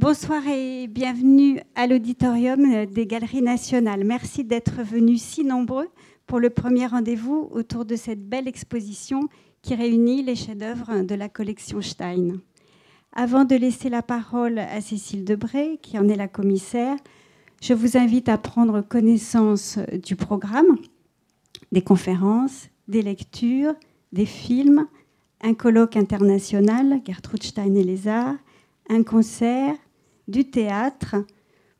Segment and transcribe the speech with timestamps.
[0.00, 4.04] Bonsoir et bienvenue à l'auditorium des Galeries nationales.
[4.04, 5.88] Merci d'être venus si nombreux
[6.28, 9.28] pour le premier rendez-vous autour de cette belle exposition
[9.60, 12.34] qui réunit les chefs-d'œuvre de la collection Stein.
[13.12, 16.94] Avant de laisser la parole à Cécile Debré, qui en est la commissaire,
[17.60, 20.78] je vous invite à prendre connaissance du programme,
[21.72, 23.74] des conférences, des lectures,
[24.12, 24.86] des films,
[25.40, 28.36] un colloque international, Gertrude Stein et les arts,
[28.90, 29.74] un concert,
[30.28, 31.16] du théâtre.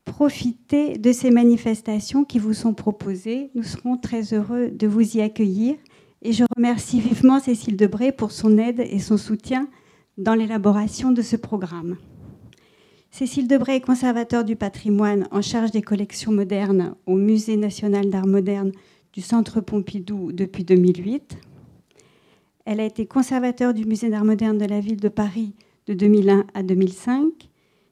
[0.05, 3.51] Profitez de ces manifestations qui vous sont proposées.
[3.55, 5.75] Nous serons très heureux de vous y accueillir.
[6.21, 9.69] Et je remercie vivement Cécile Debré pour son aide et son soutien
[10.17, 11.97] dans l'élaboration de ce programme.
[13.11, 18.27] Cécile Debré est conservateur du patrimoine en charge des collections modernes au Musée national d'art
[18.27, 18.71] moderne
[19.13, 21.37] du Centre Pompidou depuis 2008.
[22.65, 25.55] Elle a été conservateur du Musée d'art moderne de la ville de Paris
[25.87, 27.48] de 2001 à 2005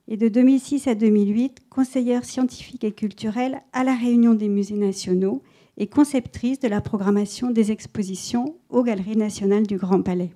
[0.07, 5.41] et de 2006 à 2008 conseillère scientifique et culturelle à la Réunion des musées nationaux
[5.77, 10.31] et conceptrice de la programmation des expositions aux Galeries nationales du Grand Palais.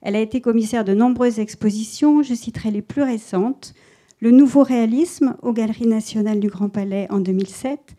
[0.00, 3.74] Elle a été commissaire de nombreuses expositions, je citerai les plus récentes,
[4.20, 7.94] le Nouveau Réalisme aux Galeries nationales du Grand Palais en 2007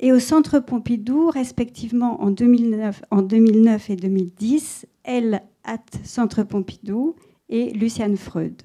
[0.00, 7.16] et au Centre Pompidou, respectivement en 2009, en 2009 et 2010, elle, at Centre Pompidou,
[7.48, 8.62] et Luciane Freud.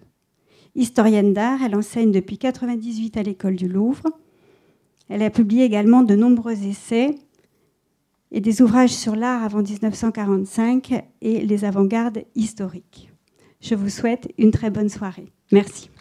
[0.75, 4.05] Historienne d'art, elle enseigne depuis 1998 à l'école du Louvre.
[5.07, 7.16] Elle a publié également de nombreux essais
[8.31, 13.11] et des ouvrages sur l'art avant 1945 et les avant-gardes historiques.
[13.61, 15.31] Je vous souhaite une très bonne soirée.
[15.51, 15.91] Merci.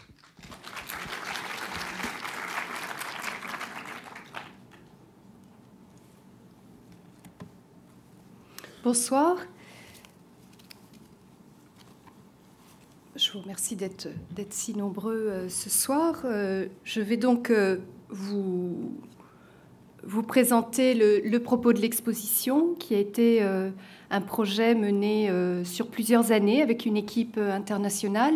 [8.83, 9.37] Bonsoir.
[13.15, 14.07] Je vous remercie d'être
[14.49, 16.23] si nombreux euh, ce soir.
[16.25, 17.77] Euh, je vais donc euh,
[18.09, 18.91] vous,
[20.27, 23.43] présenter le, propos de l'exposition, qui a été
[24.09, 25.31] un projet mené
[25.63, 28.33] sur plusieurs années avec une équipe internationale,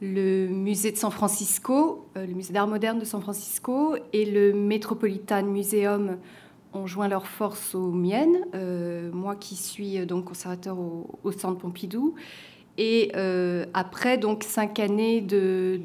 [0.00, 5.44] le, musée de San Francisco, le musée d'art moderne de San Francisco et le Metropolitan
[5.44, 6.18] Museum
[6.74, 8.44] ont joint leurs forces aux miennes,
[9.12, 12.14] moi qui suis donc conservateur au Centre Pompidou,
[12.78, 15.80] et euh, après donc cinq années de,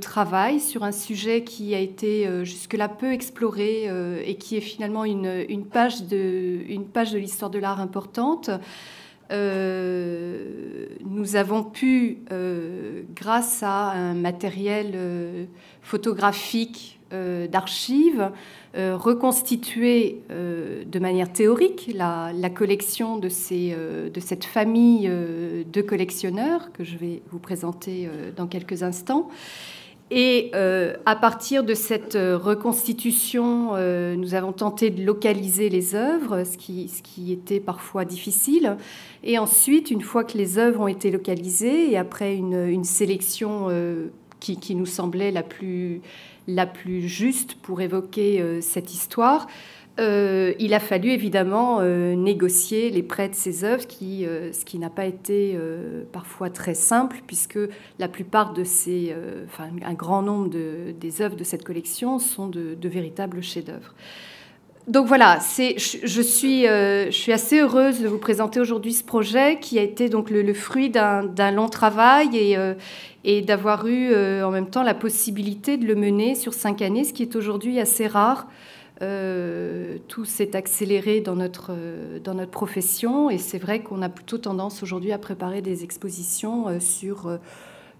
[0.00, 4.60] travail sur un sujet qui a été euh, jusque-là peu exploré euh, et qui est
[4.60, 8.50] finalement une, une, page de, une page de l'histoire de l'art importante,
[11.22, 12.18] nous avons pu,
[13.14, 14.96] grâce à un matériel
[15.82, 18.32] photographique d'archives,
[18.74, 26.82] euh, reconstituer euh, de manière théorique la, collection euh, de, cette famille de collectionneurs que
[26.82, 29.28] je vais vous présenter dans quelques instants.
[30.14, 30.52] Et
[31.06, 33.74] à partir de cette reconstitution,
[34.16, 38.76] nous avons tenté de localiser les œuvres, ce qui, était parfois difficile.
[39.24, 43.70] Et ensuite, une fois que les œuvres ont été localisées, et après une, sélection
[44.42, 46.02] qui, nous semblait la plus,
[47.08, 49.46] juste pour évoquer euh, cette histoire.
[50.00, 54.78] Euh, il a fallu évidemment euh, négocier les prêts de ces œuvres, qui, ce qui
[54.78, 55.58] n'a pas été
[56.12, 57.58] parfois très simple, puisque
[57.98, 59.14] la plupart de ces,
[59.46, 63.94] enfin un grand nombre de, des œuvres de cette collection sont de, véritables chefs-d'œuvre.
[64.88, 69.78] Donc voilà, je, suis, je suis assez heureuse de vous présenter aujourd'hui ce projet qui
[69.78, 72.36] a été donc le, fruit d'un, long travail
[73.24, 77.04] et, d'avoir eu euh, en même temps la possibilité de le mener sur cinq années,
[77.04, 78.48] ce qui est aujourd'hui assez rare.
[79.02, 84.08] Euh, tout s'est accéléré dans notre, euh, dans notre profession et c'est vrai qu'on a
[84.08, 87.38] plutôt tendance aujourd'hui à préparer des expositions sur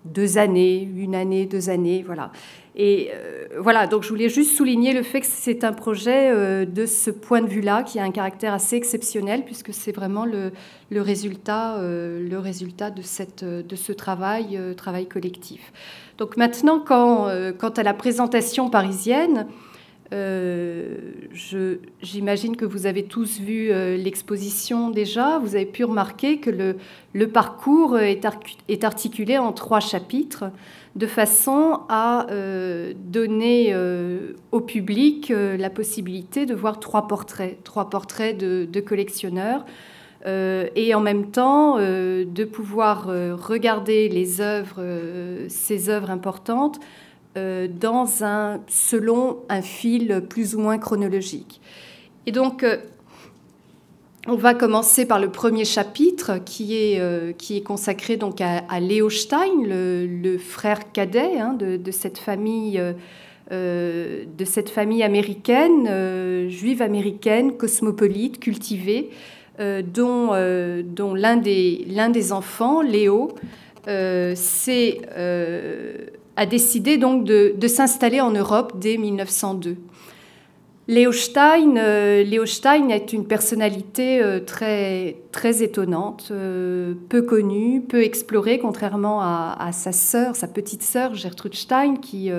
[0.04, 2.32] deux années, une année, deux années, voilà.
[2.74, 6.64] Et euh, voilà, donc je voulais juste souligner le fait que c'est un projet euh,
[6.64, 10.52] de ce point de vue-là qui a un caractère assez exceptionnel puisque c'est vraiment le,
[10.90, 15.72] le résultat, euh, le résultat de, cette, de ce travail, travail collectif.
[16.19, 17.28] Donc maintenant, quand,
[17.58, 19.46] quant à la présentation parisienne,
[22.03, 25.38] j'imagine que vous avez tous vu l'exposition déjà.
[25.38, 26.50] Vous avez pu remarquer que
[27.14, 28.25] le, parcours est,
[28.85, 30.44] articulé en trois chapitres
[30.97, 37.62] de façon à euh, donner euh, au public euh, la possibilité de voir trois portraits,
[37.65, 39.65] trois portraits de, collectionneurs,
[40.25, 44.81] et en même temps de pouvoir regarder les œuvres,
[45.49, 46.79] ces œuvres importantes,
[47.34, 51.61] dans un, selon un fil plus ou moins chronologique.
[52.26, 52.64] Et donc,
[54.29, 58.79] on va commencer par le premier chapitre qui est, euh, qui est consacré donc à,
[58.79, 62.93] Léo Stein, le, frère cadet hein, de, cette famille, euh,
[63.50, 69.11] euh, de cette famille américaine, juive américaine, cosmopolite, cultivée,
[69.58, 70.31] dont,
[70.84, 73.32] dont l'un des, des enfants, Léo,
[73.87, 75.00] c'est,
[76.37, 79.76] a décidé donc de, de s'installer en Europe dès 1902.
[80.88, 82.25] Léo Stein, euh,
[82.90, 89.93] est une personnalité euh, très, très étonnante, euh, peu connue, peu explorée, contrairement à, sa
[89.93, 92.31] sœur, sa petite sœur Gertrude Stein, qui,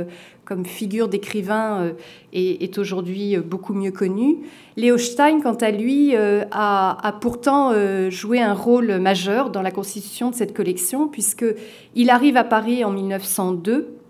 [0.43, 1.93] comme figure d'écrivain,
[2.33, 4.39] est, aujourd'hui beaucoup mieux connue.
[4.75, 7.73] Léo Stein, quant à lui, a, a, pourtant
[8.09, 12.91] joué un rôle majeur dans la constitution de cette collection, puisqu'il arrive à Paris en
[12.91, 14.02] 1902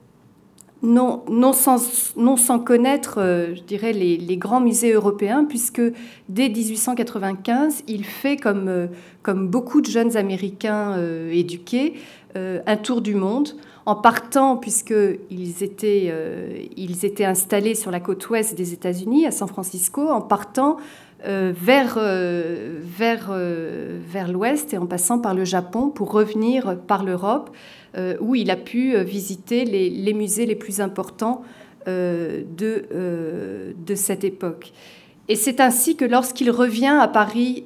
[0.83, 5.81] non, non, sans, connaître, euh, je dirais, les, grands musées européens, puisque
[6.27, 8.87] dès 1895, il fait, comme, euh,
[9.21, 11.93] comme beaucoup de jeunes Américains euh, éduqués,
[12.35, 13.49] un tour du monde,
[13.85, 16.11] en partant, puisqu'ils étaient,
[17.03, 20.77] étaient installés sur la côte ouest des États-Unis, à San Francisco, en partant
[21.23, 27.51] vers, vers, vers l'ouest et en passant par le Japon pour revenir par l'Europe
[28.19, 31.43] où il a pu euh, visiter les, musées les plus importants
[31.87, 34.71] euh, de, de cette époque.
[35.29, 37.63] Et c'est ainsi que lorsqu'il revient à Paris,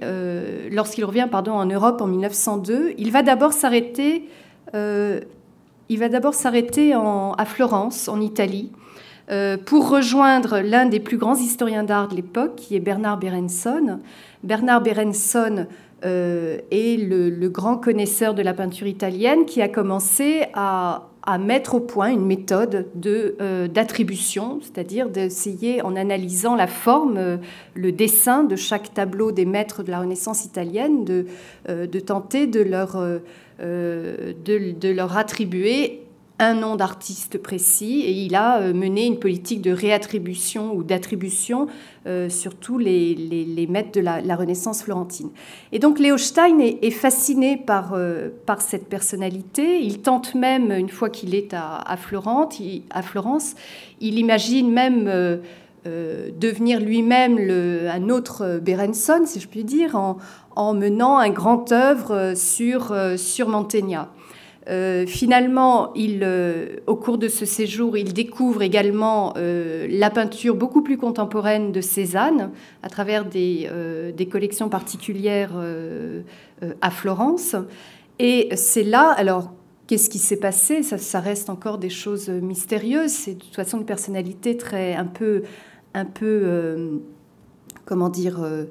[0.72, 4.26] lorsqu'il revient pardon, en Europe en 1902, il va d'abord s'arrêter,
[4.76, 8.72] il va d'abord s'arrêter à Florence, en Italie,
[9.66, 14.02] pour rejoindre l'un des plus grands historiens d'art de l'époque, qui est Bernard Berenson.
[14.44, 15.66] Bernard Berenson
[16.06, 21.04] euh, et le, grand connaisseur de la peinture italienne qui a commencé à,
[21.42, 27.38] mettre au point une méthode euh, d'attribution, c'est-à-dire d'essayer, en analysant la forme, euh,
[27.74, 31.26] le dessin de chaque tableau des maîtres de la Renaissance italienne, de,
[32.00, 32.64] tenter de,
[33.60, 36.06] de leur attribuer
[36.39, 41.68] un nom d'artiste précis et il a euh, mené une politique de réattribution ou d'attribution
[42.06, 45.30] euh, sur tous les, les, maîtres de la, Renaissance florentine.
[45.72, 49.81] Et donc Léo Stein est, fasciné par, euh, par cette personnalité.
[49.81, 53.56] Il tente même, une fois qu'il est à, Florence, il, à Florence,
[54.00, 55.40] il imagine même
[55.86, 60.18] devenir lui-même un autre Berenson, si je puis dire, en,
[60.56, 64.12] en menant un grand œuvre sur, sur Mantegna.
[64.69, 70.81] Euh, finalement, euh, au cours de ce séjour, il découvre également euh, la peinture beaucoup
[70.81, 72.52] plus contemporaine de Cézanne
[72.84, 73.69] à travers des,
[74.30, 75.54] collections particulières
[76.81, 77.56] à Florence.
[78.19, 79.54] Et c'est là, alors,
[79.88, 80.84] qu'est-ce qui s'est passé?
[80.84, 83.12] Ça, reste encore des choses mystérieuses.
[83.12, 85.44] C'est de toute façon une personnalité très, un peu,
[85.94, 87.00] un peu
[87.88, 88.66] comment dire, euh,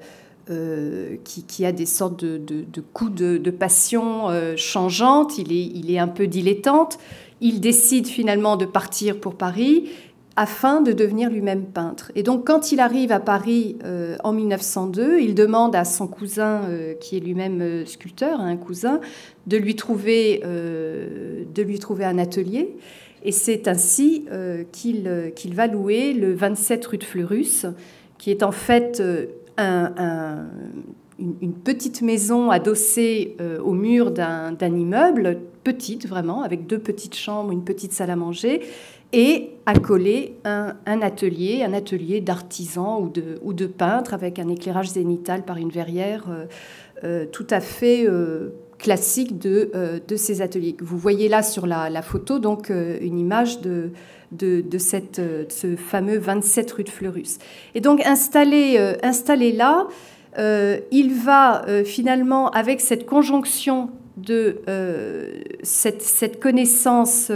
[0.49, 6.99] qui, a des sortes de, coups de, passion euh, changeantes, il est, un peu dilettante.
[7.41, 9.91] Il décide finalement de partir pour Paris
[10.37, 12.13] afin de devenir lui-même peintre.
[12.15, 16.61] Et donc quand il arrive à Paris euh, en 1902, il demande à son cousin,
[17.01, 19.01] qui est lui-même sculpteur, un cousin,
[19.47, 22.77] de lui trouver, de un atelier.
[23.25, 24.27] Et c'est ainsi
[24.71, 27.67] qu'il va louer le 27 rue de Fleurus,
[28.19, 29.03] qui est en fait
[29.59, 37.53] une, petite maison adossée euh, au mur d'un immeuble, petite vraiment, avec deux petites chambres,
[37.53, 38.61] une petite salle à manger,
[39.13, 44.49] et accolé un, un atelier, un atelier d'artisan ou de, ou de peintre avec un
[44.49, 46.45] éclairage zénital par une verrière euh,
[47.05, 48.07] euh, tout à fait
[48.79, 50.77] classique de, de, ces ateliers.
[50.81, 53.91] Vous voyez là sur la, la photo donc une image de,
[54.37, 54.65] de,
[55.19, 57.39] euh, ce fameux 27 rue de Fleurus.
[57.75, 59.87] Et donc installé, euh, installé là,
[60.39, 64.61] euh, il va finalement, avec cette conjonction de
[65.63, 67.31] cette, cette, connaissance,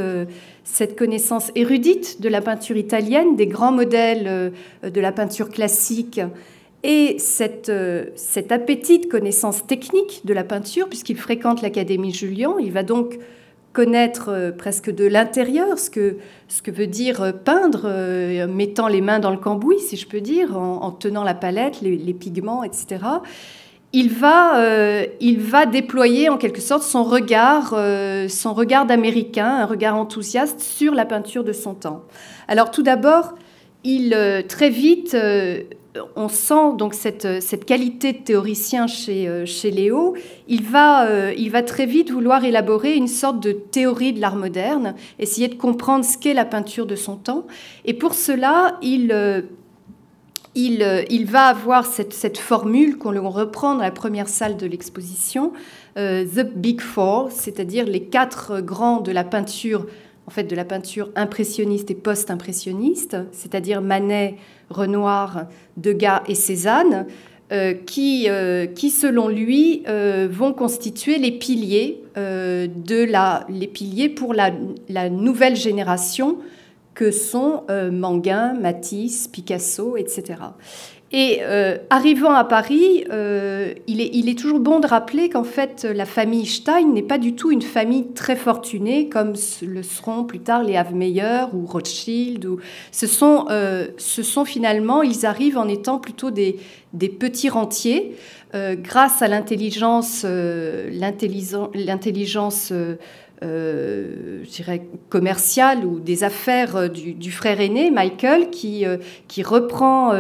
[0.65, 4.53] cette connaissance érudite de la peinture italienne, des grands modèles
[4.83, 6.21] de la peinture classique,
[6.83, 7.71] et cette,
[8.15, 13.19] cet appétit de connaissance technique de la peinture, puisqu'il fréquente l'Académie Julian, il va donc
[13.73, 16.17] connaître euh, presque de l'intérieur ce que,
[16.49, 20.07] ce que veut dire euh, peindre, euh, mettant les mains dans le cambouis, si je
[20.07, 22.99] peux dire, en, tenant la palette, les, pigments, etc.
[23.93, 24.65] Il va,
[25.21, 27.75] il va déployer en quelque sorte son regard,
[28.29, 32.05] son regard d'américain, un regard enthousiaste sur la peinture de son temps.
[32.47, 33.35] Alors tout d'abord,
[33.83, 34.15] il
[34.49, 35.17] très vite
[36.17, 40.15] on sent donc cette, cette, qualité de théoricien chez, euh, chez Léo.
[40.49, 44.37] Il va, euh, il va très vite vouloir élaborer une sorte de théorie de l'art
[44.37, 47.47] moderne, essayer de comprendre ce qu'est la peinture de son temps.
[47.85, 49.43] Et pour cela, il, euh,
[50.55, 55.53] il, il, va avoir cette, cette formule qu'on reprend dans la première salle de l'exposition,
[55.97, 59.87] The Big Four, c'est-à-dire les quatre grands de la peinture
[60.31, 64.37] en fait de la peinture impressionniste et post-impressionniste, c'est-à-dire Manet,
[64.71, 65.47] Renoir,
[65.77, 67.07] Degas et Cézanne,
[67.51, 74.11] euh, qui, euh, qui, selon lui, euh, vont constituer les piliers, de la, les piliers
[74.11, 76.37] pour la nouvelle génération
[76.93, 80.35] que sont Manguin, Matisse, Picasso, etc.
[81.13, 85.43] Et euh, arrivant à Paris, euh, il, est, il, est, toujours bon de rappeler qu'en
[85.43, 90.23] fait, la famille Stein n'est pas du tout une famille très fortunée comme le seront
[90.23, 92.47] plus tard les Havemeyer ou Rothschild.
[92.47, 92.61] Ou...
[92.93, 96.61] Ce, sont, euh, ce sont finalement, ils arrivent en étant plutôt des,
[96.93, 98.15] des petits rentiers.
[98.55, 100.25] grâce à l'intelligence,
[101.75, 102.73] l'intelligence
[103.43, 109.43] euh, je dirais, commerciale ou des affaires euh, du, frère aîné, Michael, qui, euh, qui
[109.43, 110.13] reprend,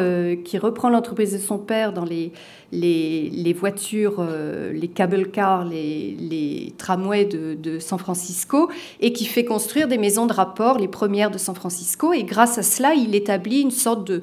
[0.42, 2.32] qui reprend l'entreprise de son père dans les,
[2.72, 4.26] les, voitures,
[4.72, 10.32] les cable cars, les, tramways de, San Francisco, et qui fait construire des maisons de
[10.32, 12.14] rapport, les premières de San Francisco.
[12.14, 14.22] Et grâce à cela, il établit une sorte de,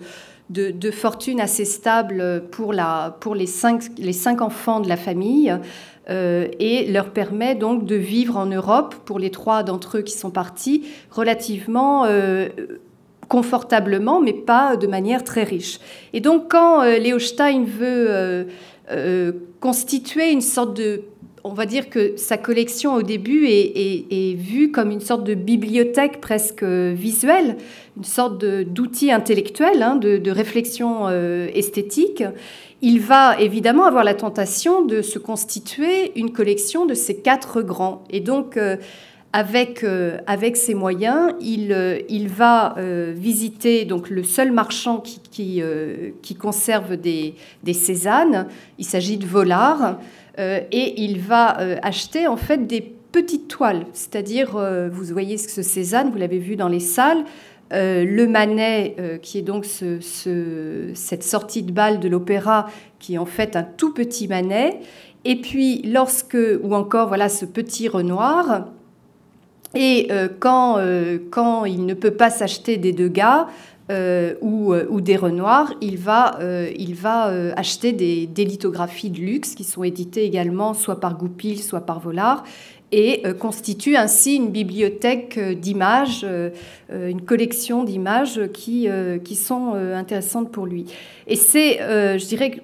[0.49, 5.57] de, fortune assez stable pour, la, pour les, cinq, les cinq enfants de la famille.
[6.09, 10.17] Euh, et leur permet donc de vivre en Europe, pour les trois d'entre eux qui
[10.17, 12.47] sont partis, relativement euh,
[13.27, 15.79] confortablement, mais pas de manière très riche.
[16.13, 18.47] Et donc quand euh, Léo Stein veut
[19.59, 21.01] constituer une sorte de
[21.49, 26.21] on va dire que sa collection au début est, vue comme une sorte de bibliothèque
[26.21, 27.57] presque visuelle,
[27.95, 32.23] une sorte d'outil intellectuel, hein, de, réflexion esthétique
[32.81, 38.03] il va évidemment avoir la tentation de se constituer une collection de ces quatre grands.
[38.09, 38.77] Et donc, euh,
[39.33, 40.19] avec, euh,
[40.53, 42.75] ses moyens, il, euh, va
[43.15, 45.01] visiter donc, le seul marchand
[45.31, 45.63] qui
[46.39, 48.47] conserve des, des Cézannes.
[48.77, 49.97] Il s'agit de Volard.
[50.37, 53.85] Et il va acheter en fait des petites toiles.
[53.93, 54.57] C'est-à-dire,
[54.91, 57.23] vous voyez ce Cézanne, vous l'avez vu dans les salles,
[57.73, 62.67] euh, le Manet, euh, qui est donc cette sortie de balle de l'opéra,
[62.97, 64.79] qui est en fait un tout petit Manet,
[65.25, 68.67] et puis lorsque, ou encore voilà ce petit Renoir,
[69.75, 70.79] et euh, quand,
[71.29, 72.93] quand il ne peut pas s'acheter des
[73.89, 76.39] Degas ou, ou, des Renoirs, il va,
[76.77, 77.25] il va
[77.55, 81.99] acheter des, des, lithographies de luxe qui sont éditées également soit par Goupil, soit par
[81.99, 82.43] Volard,
[82.91, 86.49] et euh, constitue ainsi une bibliothèque euh, d'images, euh,
[86.89, 88.87] une collection d'images qui,
[89.23, 90.85] qui sont intéressantes pour lui.
[91.27, 92.61] Et c'est, je dirais,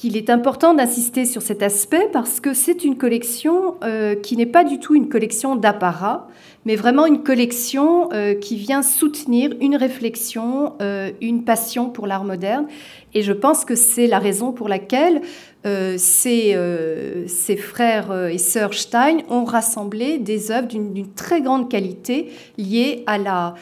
[0.00, 3.74] qu'il est important d'insister sur cet aspect parce que c'est une collection
[4.22, 6.26] qui n'est pas du tout une collection d'apparat,
[6.64, 8.08] mais vraiment une collection
[8.40, 10.72] qui vient soutenir une réflexion,
[11.20, 12.66] une passion pour l'art moderne.
[13.12, 15.20] Et je pense que c'est la raison pour laquelle
[15.66, 17.26] euh, ces, euh,
[17.58, 23.18] frères euh, et sœurs Stein ont rassemblé des œuvres d'une très grande qualité liées à
[23.18, 23.54] la,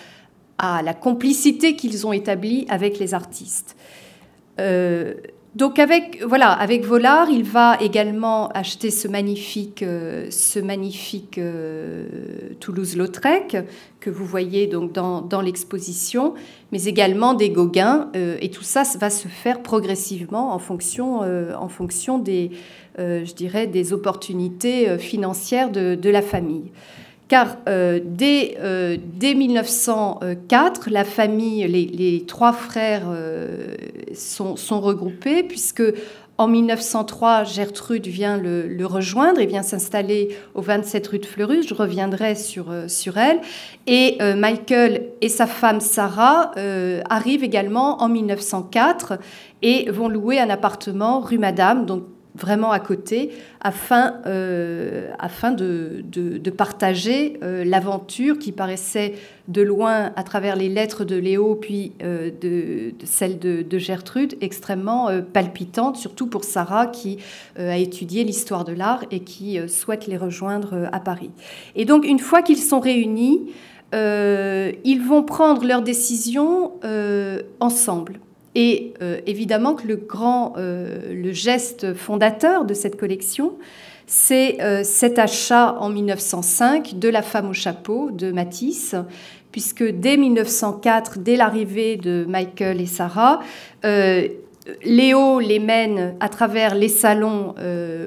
[0.59, 3.77] à la complicité qu'ils ont établie avec les artistes.
[5.59, 10.31] Donc avec voilà, avec Volard, il va également acheter ce magnifique, euh,
[11.39, 12.07] euh,
[12.61, 13.57] Toulouse-Lautrec
[13.99, 16.35] que vous voyez donc dans, l'exposition,
[16.71, 18.09] mais également des Gauguins.
[18.15, 22.53] Euh, et tout ça va se faire progressivement en fonction, des,
[22.97, 26.71] je dirais, des opportunités financières de la famille
[27.29, 28.57] car euh, dès,
[29.35, 33.75] 1904, euh, la famille, les, trois frères euh,
[34.15, 35.83] sont, regroupés, puisque
[36.39, 41.69] en 1903, Gertrude vient le, rejoindre et vient s'installer au 27 rue de Fleurus.
[41.69, 42.73] Je reviendrai sur,
[43.17, 43.41] elle.
[43.87, 46.53] Et Michael et sa femme Sarah
[47.11, 49.19] arrivent également en 1904
[49.63, 51.87] et vont louer un appartement rue Madame,
[52.39, 53.31] vraiment à côté,
[53.61, 59.15] afin, euh, afin de, de, partager euh, l'aventure qui paraissait
[59.49, 65.09] de loin, à travers les lettres de Léo, puis euh, de, celle de, Gertrude, extrêmement
[65.33, 67.19] palpitante, surtout pour Sarah qui
[67.57, 71.31] a étudié l'histoire de l'art et qui souhaite les rejoindre à Paris.
[71.77, 73.53] Et donc, une fois qu'ils sont réunis,
[73.93, 76.73] ils vont prendre leurs décisions
[77.61, 78.21] ensemble.
[78.55, 83.53] Et euh, évidemment que le grand, euh, le geste fondateur de cette collection,
[84.07, 88.95] c'est euh, cet achat en 1905 de La femme au chapeau de Matisse,
[89.53, 93.41] puisque dès 1904, dès l'arrivée de Michael et Sarah,
[94.85, 97.55] Léo les mène à travers les salons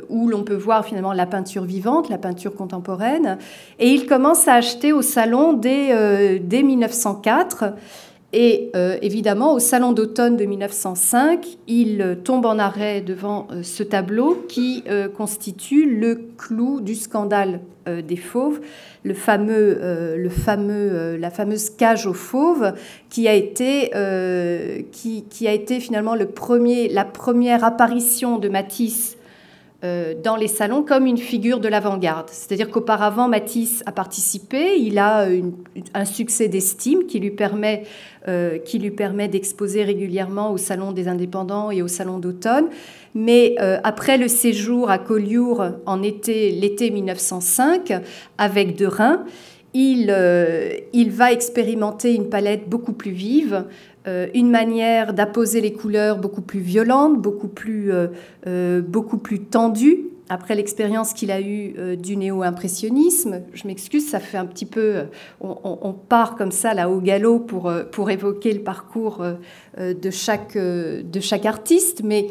[0.09, 3.39] où l'on peut voir finalement la peinture vivante, la peinture contemporaine,
[3.79, 7.73] et il commence à acheter au salon dès, dès 1904
[8.33, 13.61] Et euh, évidemment, au Salon d'automne de 1905, il euh, tombe en arrêt devant euh,
[13.61, 14.83] ce tableau qui
[15.15, 18.59] constitue le clou du scandale des fauves,
[19.03, 20.17] le fameux,
[21.17, 22.73] la fameuse cage aux fauves,
[23.09, 23.89] qui a été,
[24.91, 29.17] qui, a été finalement le premier, la première apparition de Matisse
[29.81, 32.29] dans les salons comme une figure de l'avant-garde.
[32.29, 35.27] C'est-à-dire qu'auparavant, Matisse a participé, il a
[35.93, 37.83] un succès d'estime qui lui permet,
[38.27, 38.59] euh,
[38.95, 42.67] permet d'exposer régulièrement au Salon des indépendants et au Salon d'automne.
[43.15, 47.93] Mais euh, après le séjour à Collioure en été, l'été 1905,
[48.37, 49.25] avec De Rhin,
[49.73, 50.13] il,
[50.91, 53.63] il va expérimenter une palette beaucoup plus vive, euh,
[54.05, 58.07] une manière d'apposer les couleurs beaucoup plus violente, beaucoup plus, euh,
[58.47, 59.41] euh, beaucoup plus.
[60.29, 65.03] Après l'expérience qu'il a eue du néo-impressionnisme, je m'excuse, ça fait un petit peu.
[65.41, 69.25] On, part comme ça, là, au galop, pour, pour évoquer le parcours
[69.77, 72.01] de, chaque, de chaque artiste.
[72.05, 72.27] Mais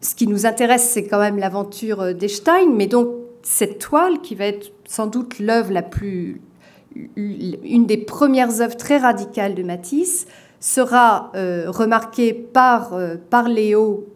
[0.00, 2.74] ce qui nous intéresse, c'est quand même l'aventure d'Einstein.
[2.74, 3.08] Mais donc,
[3.42, 6.40] cette toile, qui va être sans doute l'œuvre la plus.
[7.16, 10.26] une des premières œuvres très radicales de Matisse,
[10.60, 14.06] sera euh, remarqué par, euh, par Léo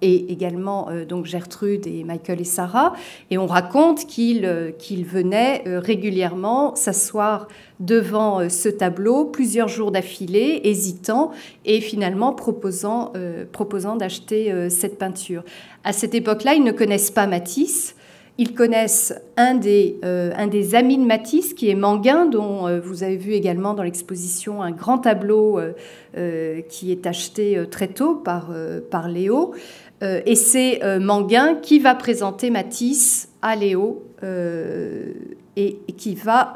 [0.00, 2.92] et également euh, donc Gertrude et Michael et Sarah.
[3.30, 7.48] Et on raconte qu'il qu'il venait régulièrement s'asseoir
[7.80, 11.32] devant ce tableau plusieurs jours d'affilée, hésitant
[11.64, 13.12] et finalement proposant,
[13.52, 15.42] proposant d'acheter cette peinture.
[15.82, 17.95] À cette époque-là, ils ne connaissent pas Matisse.
[18.38, 22.80] Ils connaissent un des, euh, un des amis de Matisse, qui est Manguin, dont euh,
[22.80, 28.14] vous avez vu également dans l'exposition un grand tableau euh, qui est acheté très tôt
[28.14, 28.50] par,
[28.90, 29.54] par Léo.
[30.02, 36.54] et c'est Manguin qui va présenter Matisse à Léo et, qui va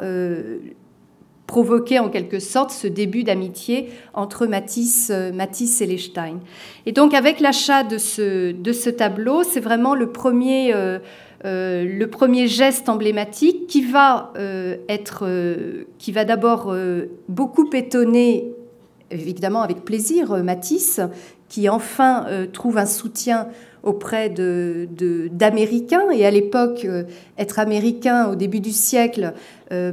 [1.47, 6.41] provoquer en quelque sorte ce début d'amitié entre Matisse, Matisse et Lechstein.
[6.87, 10.75] Et donc avec l'achat de ce, de ce tableau, c'est vraiment le premier...
[11.47, 16.75] Euh, le premier geste emblématique qui va euh, être, euh, qui va d'abord
[17.29, 18.53] beaucoup étonner,
[19.11, 21.01] évidemment avec plaisir, Matisse,
[21.49, 23.49] qui enfin trouve un soutien
[23.83, 26.11] auprès d'Américains.
[26.11, 26.87] Et à l'époque,
[27.39, 29.33] être américain au début du siècle,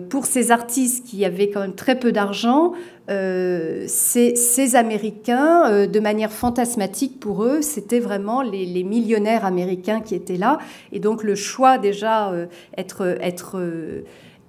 [0.09, 2.73] pour ces artistes qui avaient quand même très peu d'argent,
[3.09, 10.13] euh, ces, Américains, euh, de manière fantasmatique pour eux, c'était vraiment les, millionnaires américains qui
[10.13, 10.59] étaient là.
[10.91, 12.47] Et donc le choix déjà, euh,
[12.77, 13.61] être, être,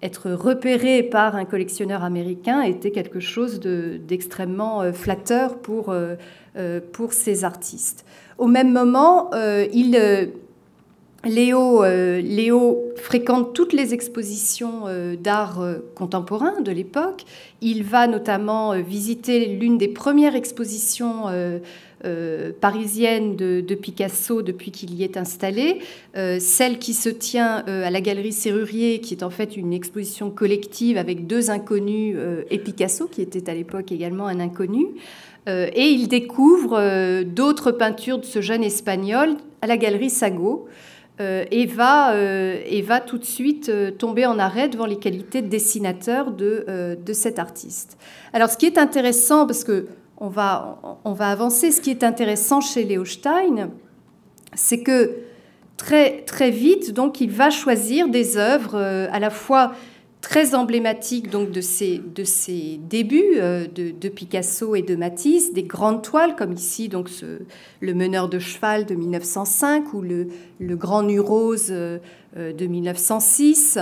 [0.03, 5.92] être repéré par un collectionneur américain était quelque chose d'extrêmement flatteur pour
[7.12, 8.05] ces artistes.
[8.38, 9.31] Au même moment,
[9.72, 9.96] il
[11.24, 17.24] Léo, euh, Léo, fréquente toutes les expositions euh, d'art euh, contemporain de l'époque.
[17.61, 21.24] Il va notamment visiter l'une des premières expositions
[22.61, 25.81] parisiennes de, Picasso depuis qu'il y est installé,
[26.14, 30.98] celle qui se tient à la galerie Serrurier, qui est en fait une exposition collective
[30.98, 32.16] avec deux inconnus
[32.48, 34.87] et Picasso, qui était à l'époque également un inconnu.
[35.49, 39.31] Et il découvre d'autres peintures de ce jeune espagnol
[39.63, 40.69] à la galerie Sago.
[41.21, 44.99] Euh, et, va, euh, et va tout de suite euh, tomber en arrêt devant les
[44.99, 47.99] qualités de dessinateur de, de cet artiste.
[48.33, 49.89] Alors ce qui est intéressant, parce que
[50.21, 53.71] on va, on va avancer, ce qui est intéressant chez Léo Stein,
[54.55, 55.17] c'est que
[55.77, 59.73] très, très vite, donc, il va choisir des œuvres à la fois
[60.29, 65.62] très emblématique donc de ces, de ces débuts euh, de, Picasso et de Matisse, des
[65.62, 67.09] grandes toiles comme ici donc
[67.81, 70.29] le meneur de cheval de 1905 ou le,
[70.61, 71.99] le grand nu rose euh,
[72.37, 73.79] de 1906.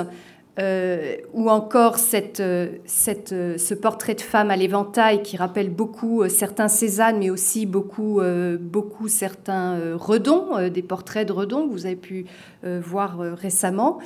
[0.58, 2.42] Euh, ou encore cette,
[2.86, 8.22] cette, ce portrait de femme à l'éventail qui rappelle beaucoup certains Cézanne, mais aussi beaucoup,
[8.58, 12.24] beaucoup certains Redon, des portraits de Redon que vous avez pu
[12.62, 13.98] voir récemment.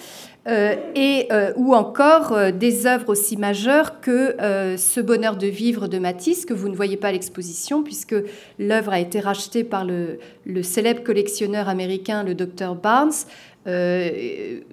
[0.48, 4.34] Euh, et, euh, ou encore euh, des œuvres aussi majeures que
[4.78, 8.14] Ce bonheur de vivre de Matisse, que vous ne voyez pas à l'exposition, puisque
[8.58, 10.18] l'œuvre a été rachetée par le,
[10.62, 12.74] célèbre collectionneur américain, le Dr.
[12.74, 13.12] Barnes,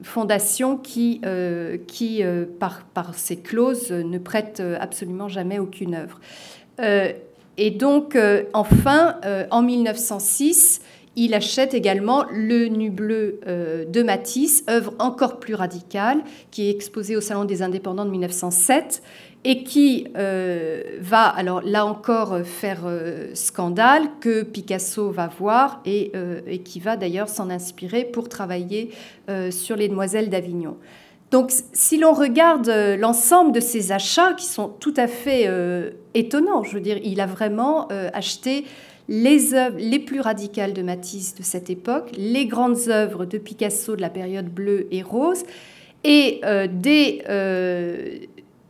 [0.03, 1.21] fondation qui,
[1.87, 2.23] qui
[2.59, 6.19] par, par, ses clauses, ne prête absolument jamais aucune œuvre.
[7.57, 8.17] et donc,
[8.53, 9.17] enfin,
[9.51, 10.81] en 1906,
[11.17, 16.19] il achète également Le Nu bleu euh, de Matisse, œuvre encore plus radicale,
[16.51, 19.01] qui est exposée au Salon des Indépendants de 1907
[19.43, 26.11] et qui euh, va, alors là encore, faire euh, scandale, que Picasso va voir et,
[26.45, 28.91] et qui va d'ailleurs s'en inspirer pour travailler
[29.49, 30.77] sur les Demoiselles d'Avignon.
[31.31, 35.49] Donc si l'on regarde l'ensemble de ces achats qui sont tout à fait
[36.13, 38.65] étonnants, je veux dire, il a vraiment acheté
[39.09, 43.95] les œuvres les plus radicales de Matisse de cette époque, les grandes œuvres de Picasso
[43.95, 45.43] de la période bleue et rose,
[46.03, 47.23] et euh, dès,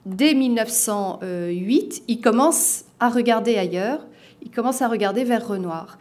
[0.06, 4.08] 1908, euh, il commence à regarder ailleurs,
[4.42, 6.00] il commence à regarder vers Renoir.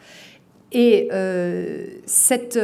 [0.71, 2.59] Et euh, cette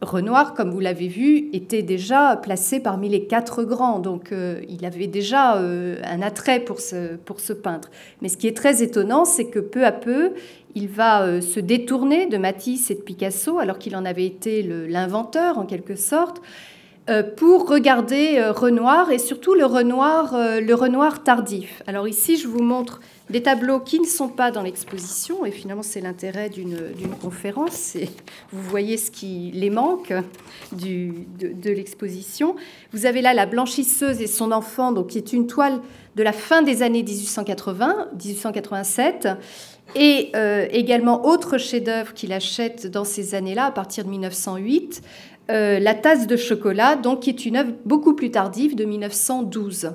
[0.00, 4.32] Renoir, comme vous l'avez vu, était déjà placé parmi les quatre grands, donc
[4.68, 7.90] il avait déjà un attrait pour ce, pour ce peintre.
[8.22, 10.34] Mais ce qui est très étonnant, c'est que peu à peu,
[10.74, 14.62] il va euh, se détourner de Matisse et de Picasso, alors qu'il en avait été
[14.62, 16.40] l'inventeur en quelque sorte,
[17.08, 21.82] euh, pour regarder euh, Renoir et surtout le Renoir, le Renoir tardif.
[21.86, 23.00] Alors ici, je vous montre
[23.30, 26.78] des tableaux qui ne sont pas dans l'exposition, et finalement c'est l'intérêt d'une
[27.20, 27.96] conférence,
[28.52, 30.14] vous voyez ce qui les manque
[30.72, 32.56] de, de l'exposition.
[32.92, 35.80] Vous avez là la blanchisseuse et son enfant, donc qui est une toile
[36.16, 39.28] de la fin des années 1880, 1887,
[39.94, 45.02] et euh, également, autre chef-d'œuvre qu'il achète dans ces années-là, à partir de 1908,
[45.50, 49.92] euh, La tasse de chocolat, donc, qui est une œuvre beaucoup plus tardive de 1912.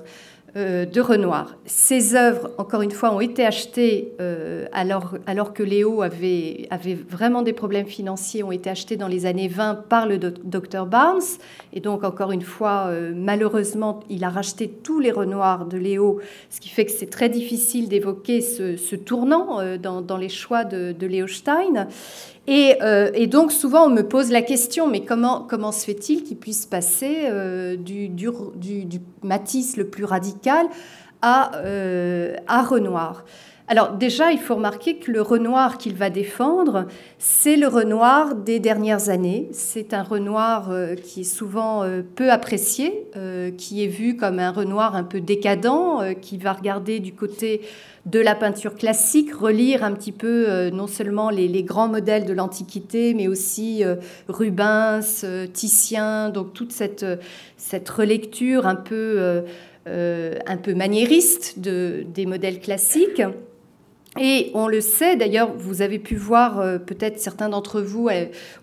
[0.55, 1.55] Euh, de Renoir.
[1.65, 6.93] Ces œuvres, encore une fois, ont été achetées euh, alors, alors, que Léo avait, avait,
[6.93, 11.23] vraiment des problèmes financiers, ont été achetées dans les années 20 par le docteur Barnes.
[11.73, 16.19] Et donc, encore une fois, euh, malheureusement, il a racheté tous les Renoirs de Léo,
[16.51, 20.91] ce qui fait que c'est très difficile d'évoquer ce, tournant dans, dans, les choix de,
[20.91, 21.87] de Léo Stein.
[22.49, 26.37] Euh, et, donc souvent on me pose la question, mais comment, comment se fait-il qu'il
[26.37, 30.65] puisse passer euh, du, du, du, Matisse le plus radical
[31.21, 33.23] à, euh, à Renoir?
[33.67, 36.85] Alors déjà, il faut remarquer que le Renoir qu'il va défendre,
[37.17, 39.47] c'est le Renoir des dernières années.
[39.53, 40.69] C'est un Renoir
[41.01, 41.83] qui est souvent
[42.15, 43.07] peu apprécié,
[43.57, 47.61] qui est vu comme un Renoir un peu décadent, qui va regarder du côté
[48.05, 52.33] de la peinture classique, relire un petit peu euh, non seulement les, grands modèles de
[52.33, 53.95] l'Antiquité, mais aussi euh,
[54.27, 57.05] Rubens, euh, Titien, donc toute cette,
[57.55, 59.43] cette relecture un peu,
[59.85, 63.21] un peu maniériste de, des modèles classiques.
[64.19, 68.09] Et on le sait, d'ailleurs, vous avez pu voir, peut-être certains d'entre vous,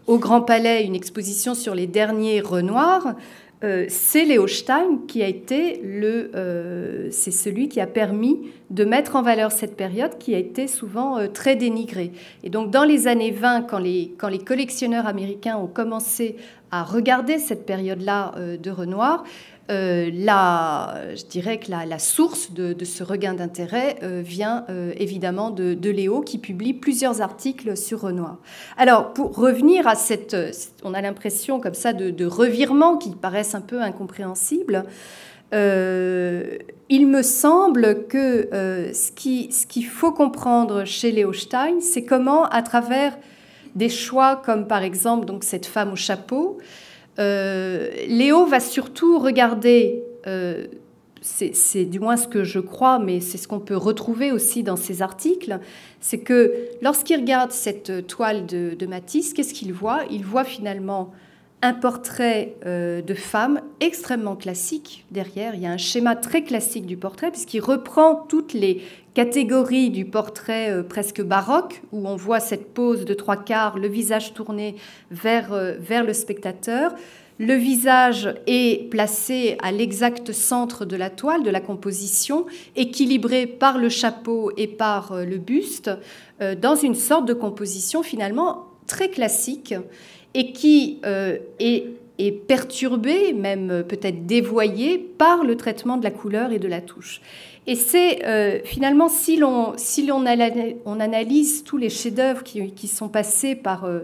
[0.07, 3.17] au Grand Palais, une exposition sur les derniers Renoirs.
[3.63, 8.39] Euh, c'est Léo Stein qui a été le, euh, c'est celui qui a permis
[8.71, 12.13] de mettre en valeur cette période qui a été souvent euh, très dénigrée.
[12.43, 16.37] Et donc dans les années 20, quand les, quand les collectionneurs américains ont commencé
[16.71, 19.25] à regarder cette période-là de Renoir,
[19.71, 25.91] euh, je dirais que la, source de, ce regain d'intérêt euh, vient euh, évidemment de,
[25.91, 28.39] Léo, qui publie plusieurs articles sur Renoir.
[28.77, 30.37] Alors, pour revenir à cette,
[30.83, 34.85] on a l'impression comme ça de, revirements qui paraissent un peu incompréhensibles.
[35.53, 38.49] il me semble que
[38.93, 43.17] ce qu'il ce faut comprendre chez Léo Stein, c'est comment, à travers
[43.75, 46.59] des choix comme par exemple donc cette femme au chapeau,
[47.21, 50.67] Léo va surtout regarder, euh,
[51.21, 54.77] c'est du moins ce que je crois, mais c'est ce qu'on peut retrouver aussi dans
[54.77, 55.59] ses articles,
[56.01, 60.01] c'est que lorsqu'il regarde cette toile de, de Matisse, qu'est-ce qu'il voit?
[60.11, 61.13] Il voit finalement
[61.63, 65.55] un portrait euh, de femme extrêmement classique derrière.
[65.55, 68.83] Il y a un schéma très classique du portrait puisqu'il reprend toutes les
[69.15, 73.89] catégories du portrait euh, presque baroque où on voit cette pose de trois quarts, le
[73.89, 74.77] visage tourné
[75.11, 76.95] vers, euh, vers le spectateur.
[77.39, 82.45] Le visage est placé à l'exact centre de la toile, de la composition,
[82.77, 85.91] équilibré par le chapeau et par le buste,
[86.61, 89.75] dans une sorte de composition finalement très classique
[90.35, 91.87] et qui euh, est,
[92.47, 97.23] perturbé, même peut-être dévoyé par le traitement de la couleur et de la touche.
[97.67, 100.27] Et c'est euh, finalement, si l'on si on
[101.01, 104.01] analyse tous les chefs-d'œuvre qui, sont passés par euh,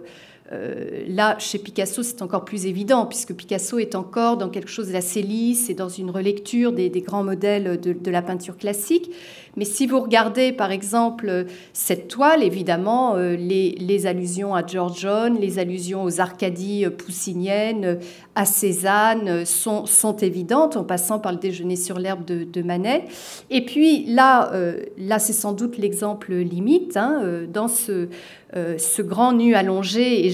[0.53, 4.93] euh, là, chez Picasso, c'est encore plus évident, puisque Picasso est encore dans quelque chose
[4.93, 9.11] d'assez lisse et dans une relecture des, grands modèles de, la peinture classique.
[9.57, 15.39] Mais si vous regardez, par exemple, cette toile, évidemment, euh, les, allusions à George John,
[15.39, 17.99] les allusions aux Arcadies poussiniennes,
[18.35, 23.05] à Cézanne, sont, sont évidentes, en passant par le déjeuner sur l'herbe de, Manet.
[23.51, 28.09] Et puis là, euh, là c'est sans doute l'exemple limite, hein, dans ce
[28.55, 30.31] euh, ce grand nu allongé et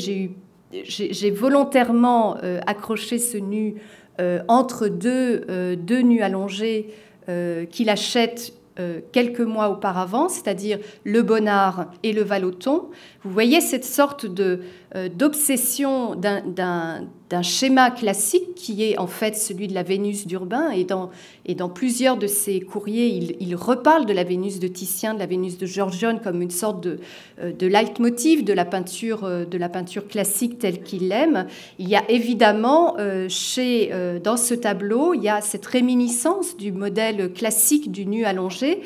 [0.85, 3.77] j'ai volontairement euh, accroché ce nu
[4.21, 6.91] euh, entre deux, deux nus allongés
[7.71, 8.53] qu'il achète
[9.13, 12.91] quelques mois auparavant, c'est-à-dire le Bonnard et le Valoton.
[13.25, 19.75] Vous voyez cette sorte euh, d'obsession d'un schéma classique qui est en fait celui de
[19.75, 20.71] la Vénus d'Urbain.
[20.71, 21.11] Et dans,
[21.47, 25.21] et dans plusieurs de ses courriers, il, il, reparle de la Vénus de Titien, de
[25.21, 26.99] la Vénus de Giorgione comme une sorte de,
[27.41, 31.47] euh, de leitmotiv de la peinture, euh, de la peinture classique telle qu'il l'aime.
[31.79, 32.97] Il y a évidemment
[33.29, 33.91] chez,
[34.23, 38.81] dans ce tableau, il y a cette réminiscence du modèle classique du nu allongé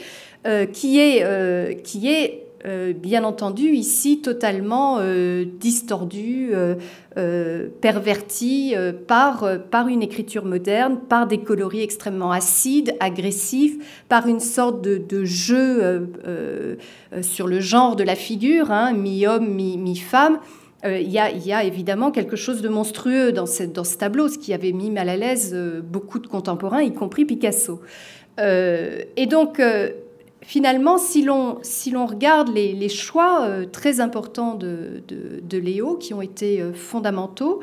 [0.72, 8.74] qui est, qui est euh, bien entendu, ici totalement euh, distordu, euh, perverti
[9.07, 13.76] par, par une écriture moderne, par des coloris extrêmement acides, agressifs,
[14.09, 16.11] par une sorte de, jeu
[17.22, 20.40] sur le genre de la figure, hein, mi-homme, mi-femme.
[20.85, 24.72] Il y, a, évidemment quelque chose de monstrueux dans, dans ce tableau, ce qui avait
[24.72, 27.81] mis mal à l'aise beaucoup de contemporains, y compris Picasso.
[28.38, 29.59] et donc,
[30.46, 36.62] finalement, si l'on si regarde les, choix euh, très importants de, Léo, qui ont été
[36.62, 37.61] euh, fondamentaux,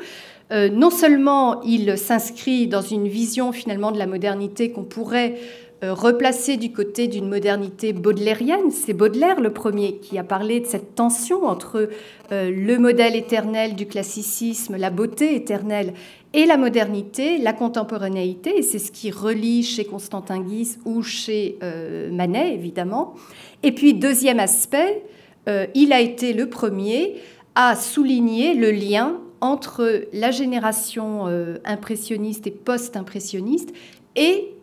[0.52, 5.36] euh, non seulement il s'inscrit dans une vision finalement de la modernité qu'on pourrait
[5.82, 8.70] replacer du côté d'une modernité baudelairienne.
[8.70, 11.90] C'est Baudelaire le premier qui a parlé de cette tension entre
[12.30, 15.92] le modèle éternel du classicisme, la beauté éternelle,
[16.34, 21.56] et la modernité, la contemporanéité, et c'est ce qui relie chez Constantin Guise ou chez
[21.62, 23.14] euh, Manet, évidemment.
[23.62, 25.04] Et puis, deuxième aspect,
[25.48, 27.14] euh, il a été le premier
[27.54, 33.72] à souligner le lien entre la génération euh, impressionniste et post-impressionniste
[34.16, 34.54] et,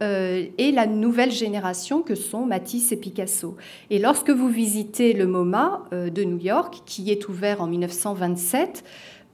[0.57, 3.57] et, la nouvelle génération que sont Matisse et Picasso.
[3.89, 8.85] Et lorsque vous visitez le MoMA de New York, qui est ouvert en 1927,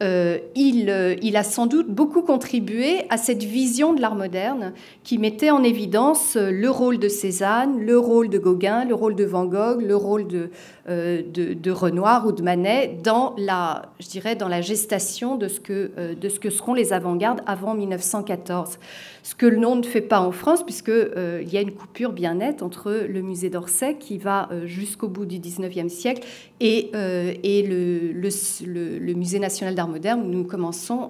[0.03, 5.17] euh, euh, il, a sans doute beaucoup contribué à cette vision de l'art moderne qui
[5.17, 9.25] mettait en évidence euh, le rôle de Cézanne, le rôle de Gauguin, le rôle de
[9.25, 10.51] Van Gogh, le rôle de,
[10.87, 15.91] de, Renoir ou de Manet dans la, je dirais, dans la gestation de ce que,
[16.13, 18.79] de ce que seront les avant-gardes avant 1914
[19.27, 22.13] ce que le nom ne fait pas en France, puisqu'il euh, y a une coupure
[22.13, 26.25] bien nette entre le musée d'Orsay, qui va euh, jusqu'au bout du 19e siècle,
[26.61, 31.09] et, euh, et le, le, musée national d'art moderne, où nous commençons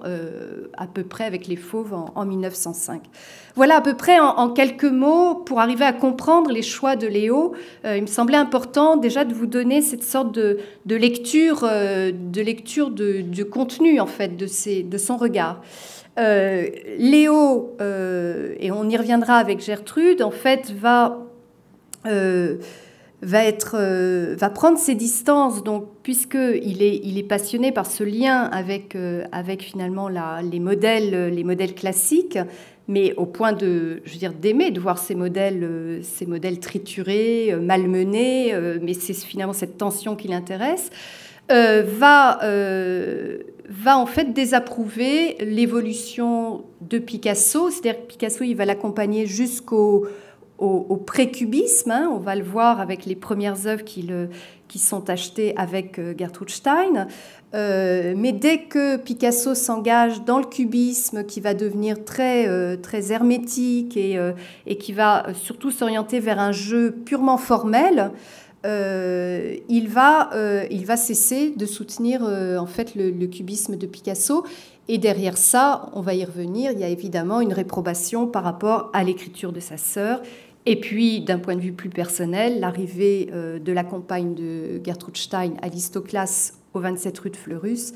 [0.76, 3.02] à peu près avec les fauves en, 1905.
[3.58, 7.54] Voilà à peu près en, quelques mots, pour arriver à comprendre les choix de Léo,
[7.84, 12.90] il me semblait important déjà de vous donner cette sorte de, de lecture, de, lecture
[12.90, 15.60] de, contenu, en fait, de, son regard.
[16.18, 16.68] Euh,
[16.98, 21.18] Léo, euh, et on y reviendra avec Gertrude, en fait, va,
[22.06, 22.58] euh,
[23.22, 23.76] va, être,
[24.36, 28.96] va prendre ses distances, donc, puisqu'il est, il est passionné par ce lien avec,
[29.32, 32.38] avec finalement la, les, modèles, les modèles classiques,
[32.86, 36.00] mais au point de, je d'aimer, de voir ces modèles,
[36.60, 40.90] triturés, malmenés, mais c'est finalement cette tension qui l'intéresse,
[41.48, 42.38] va
[43.68, 47.70] va en fait désapprouver l'évolution de Picasso.
[47.70, 50.06] C'est-à-dire que Picasso, il va l'accompagner jusqu'au
[50.58, 51.90] au, pré-cubisme.
[51.90, 52.10] Hein.
[52.12, 57.06] On va le voir avec les premières œuvres qui, sont achetées avec euh, Gertrude Stein.
[57.54, 62.76] Euh, mais dès que Picasso s'engage dans le cubisme, qui va devenir très, euh,
[63.08, 64.18] hermétique et,
[64.78, 68.10] qui va surtout s'orienter vers un jeu purement formel,
[68.64, 70.30] il, va,
[70.96, 74.44] cesser de soutenir le, cubisme de Picasso.
[74.90, 78.90] Et derrière ça, on va y revenir, il y a évidemment une réprobation par rapport
[78.94, 80.22] à l'écriture de sa sœur.
[80.66, 85.54] Et puis, d'un point de vue plus personnel, l'arrivée de la compagne de Gertrude Stein
[85.62, 87.94] à l'Histoclas au 27 rue de Fleurus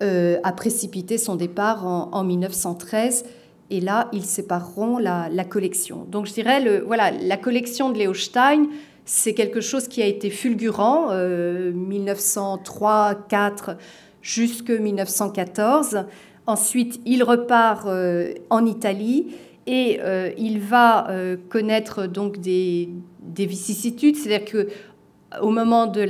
[0.00, 3.26] a précipité son départ en, 1913
[3.70, 6.06] et là, ils sépareront la, collection.
[6.10, 8.68] Donc je dirais, voilà, la collection de Léo Stein,
[9.04, 13.74] c'est quelque chose qui a été fulgurant, 1903-4 euh,
[14.22, 16.06] jusque 1914.
[16.46, 19.34] Ensuite, il repart euh, en Italie
[19.66, 21.08] et euh, il va
[21.48, 22.88] connaître donc des,
[23.20, 24.68] des vicissitudes, c'est-à-dire que
[25.40, 26.02] au moment de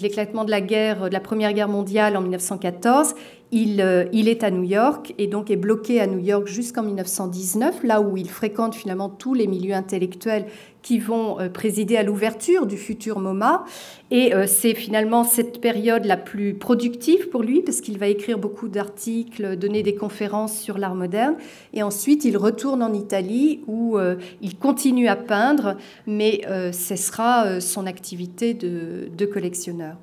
[0.00, 3.14] l'éclatement de la guerre, de la Première Guerre mondiale en 1914,
[3.54, 7.84] euh, il, est à New York et donc est bloqué à New York jusqu'en 1919,
[7.84, 10.46] là où il fréquente finalement tous les milieux intellectuels
[10.82, 13.64] qui vont euh, présider à l'ouverture du futur MoMA.
[14.10, 18.38] Et euh, c'est finalement cette période la plus productive pour lui, parce qu'il va écrire
[18.38, 21.36] beaucoup d'articles, donner des conférences sur l'art moderne.
[21.72, 23.96] Et ensuite, il retourne en Italie où
[24.42, 29.96] il continue à peindre, mais cessera son activité de collectionneur.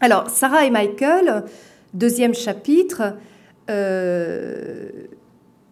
[0.00, 1.44] Alors, Sarah et Michael
[1.96, 3.14] deuxième chapitre,
[3.70, 4.90] euh,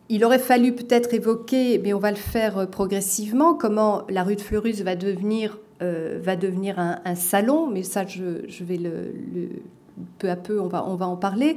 [0.09, 4.37] il aurait fallu peut-être évoquer, mais on va le faire euh, progressivement, comment la rue
[4.37, 9.13] de Fleurus va devenir, euh, va devenir un, salon, mais ça, je, vais le,
[10.19, 11.57] peu à peu, on va, on va en parler.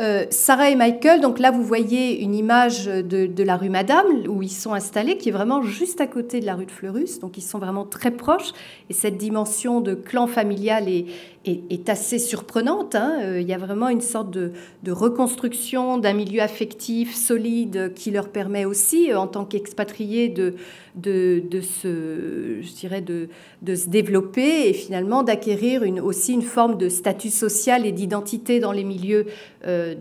[0.00, 4.42] Euh, Sarah et Michael, donc là vous voyez une image de, la rue Madame où
[4.42, 7.36] ils sont installés, qui est vraiment juste à côté de la rue de Fleurus, donc
[7.36, 8.52] ils sont vraiment très proches.
[8.88, 11.04] Et cette dimension de clan familial est,
[11.44, 12.94] est, assez surprenante.
[12.94, 13.18] Hein.
[13.22, 14.52] Euh, il y a vraiment une sorte de,
[14.88, 20.54] reconstruction d'un milieu affectif solide qui leur permet aussi, euh, en tant qu'expatriés, de,
[20.94, 23.28] de, de, se, je dirais de,
[23.62, 28.60] de se développer et finalement d'acquérir une, aussi une forme de statut social et d'identité
[28.60, 29.26] dans les milieux.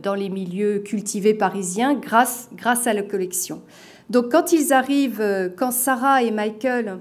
[0.02, 3.62] Dans les milieux cultivés parisiens grâce, grâce à la collection.
[4.10, 7.00] Donc quand ils arrivent, euh, quand Sarah et Michael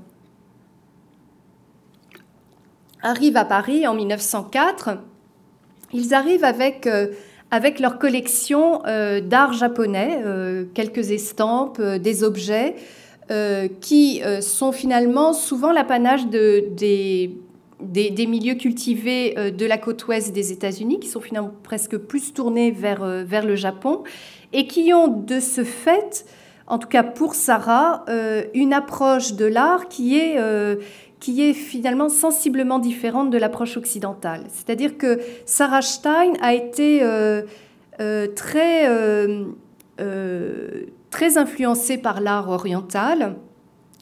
[3.03, 4.99] arrivent à Paris en 1904,
[5.93, 7.09] ils arrivent avec, euh,
[7.51, 8.83] avec leur collection
[9.25, 10.23] d'art japonais,
[10.75, 12.77] quelques estampes, des objets,
[13.81, 17.37] qui sont finalement souvent l'apanage de, des
[17.83, 22.33] des, milieux cultivés euh, de la côte ouest des États-Unis, qui sont finalement presque plus
[22.33, 24.03] tournés vers, euh, vers le Japon,
[24.53, 26.27] et qui ont de ce fait,
[26.67, 30.39] en tout cas pour Sarah, euh, une approche de l'art qui est,
[31.21, 34.45] qui est finalement sensiblement différente de l'approche occidentale.
[34.49, 37.01] C'est-à-dire que Sarah Stein a été
[38.35, 38.89] très,
[41.11, 43.37] très influencée par l'art oriental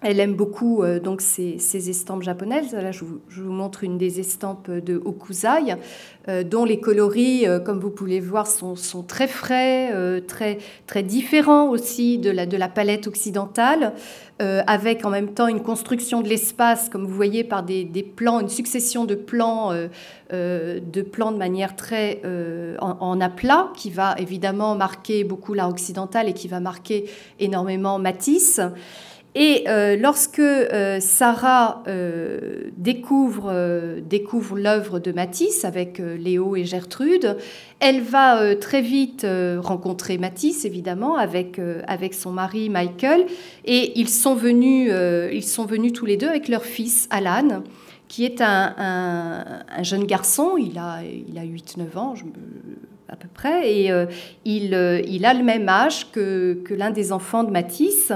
[0.00, 1.58] elle aime beaucoup euh, donc ces,
[1.90, 2.72] estampes japonaises.
[2.72, 5.76] Là, je vous, montre une des estampes de Okuzai,
[6.28, 9.92] euh, dont les coloris, euh, comme vous pouvez voir, sont, très frais,
[10.26, 13.92] très, très différents aussi de la, de la palette occidentale,
[14.40, 18.48] avec en même temps une construction de l'espace, comme vous voyez, par des, plans, une
[18.48, 19.72] succession de plans,
[20.30, 22.22] de plans de manière très
[22.80, 27.06] en, en, aplat, qui va évidemment marquer beaucoup l'art occidental et qui va marquer
[27.40, 28.61] énormément Matisse.
[29.35, 37.37] Et euh, lorsque euh, Sarah euh, découvre, découvre l'œuvre de Matisse avec Léo et Gertrude,
[37.81, 39.27] elle va très vite
[39.61, 43.27] rencontrer Matisse, évidemment, avec, avec son mari Michael.
[43.64, 44.93] Et ils sont, venus,
[45.33, 47.62] ils sont venus tous les deux avec leur fils Alan
[48.09, 52.14] qui est un, un, jeune garçon, il a, il a 8-9 ans,
[53.09, 54.07] à peu près, et euh,
[54.45, 58.12] il, euh, il, a le même âge que, que l'un des enfants de Matisse.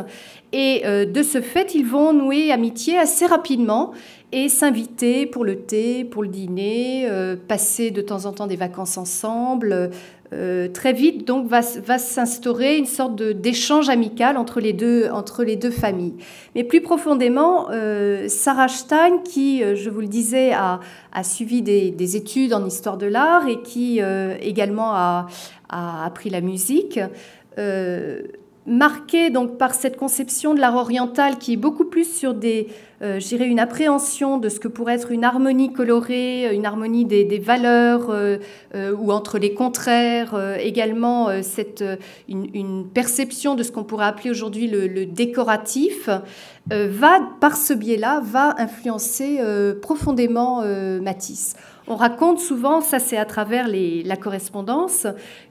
[0.52, 3.92] Et euh, de ce fait, ils vont nouer amitié assez rapidement
[4.32, 7.06] et s'inviter pour le thé, pour le dîner,
[7.48, 9.90] passer de temps en temps des vacances ensemble,
[10.32, 15.56] euh, très vite donc va, s'instaurer une sorte d'échange amical entre les, deux, entre les
[15.56, 16.14] deux familles.
[16.54, 20.80] Mais plus profondément, euh, Sarah Stein, qui, euh, je vous le disais, a,
[21.22, 24.00] suivi des, études en histoire de l'art et qui
[24.40, 25.26] également a,
[25.68, 26.98] a, appris la musique,
[28.66, 32.68] marquée donc par cette conception de l'art oriental qui est beaucoup plus sur des,
[33.02, 38.10] euh, une appréhension de ce que pourrait être une harmonie colorée, une harmonie des, valeurs
[38.10, 38.38] euh,
[38.76, 41.84] euh, ou entre les contraires, également cette,
[42.28, 46.08] une, perception de ce qu'on pourrait appeler aujourd'hui le, décoratif,
[46.68, 49.40] va, par ce biais-là, va influencer
[49.80, 50.62] profondément
[51.00, 51.54] Matisse.
[51.88, 55.06] On raconte souvent, ça c'est à travers la correspondance,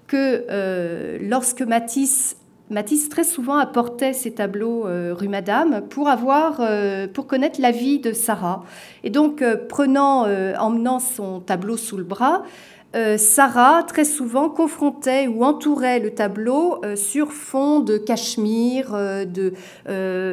[0.08, 2.38] que lorsque Matisse
[2.72, 7.72] Matisse très souvent apportait ses tableaux euh, rue Madame pour avoir, euh, pour connaître la
[7.72, 8.64] vie de Sarah.
[9.04, 10.26] Et donc, euh, prenant,
[10.58, 12.44] emmenant son tableau sous le bras,
[13.18, 19.54] Sarah très souvent confrontait ou entourait le tableau sur fond de cachemire, de,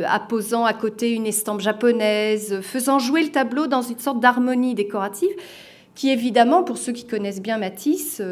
[0.05, 5.31] apposant à côté une estampe japonaise, faisant jouer le tableau dans une sorte d'harmonie décorative
[5.95, 8.23] qui évidemment, pour ceux qui connaissent bien Matisse,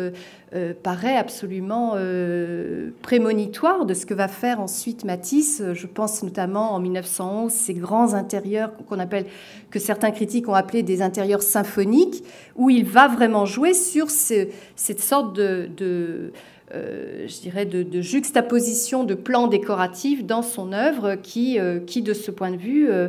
[0.53, 5.63] euh, euh, paraît absolument euh, prémonitoire de ce que va faire ensuite Matisse.
[5.75, 9.27] Je pense notamment en 1911 ces grands intérieurs qu'on appelle,
[9.71, 15.01] que certains critiques ont appelés des intérieurs symphoniques, où il va vraiment jouer sur cette
[15.01, 16.33] sorte de
[16.75, 22.13] euh, je dirais, de, juxtaposition de plans décoratifs dans son œuvre qui, euh, qui de
[22.13, 23.09] ce point de vue, euh,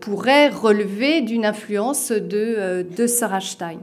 [0.00, 3.78] pourrait relever d'une influence de, de Sarah Stein.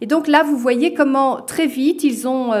[0.00, 2.52] Et donc là, vous voyez comment très vite, ils ont,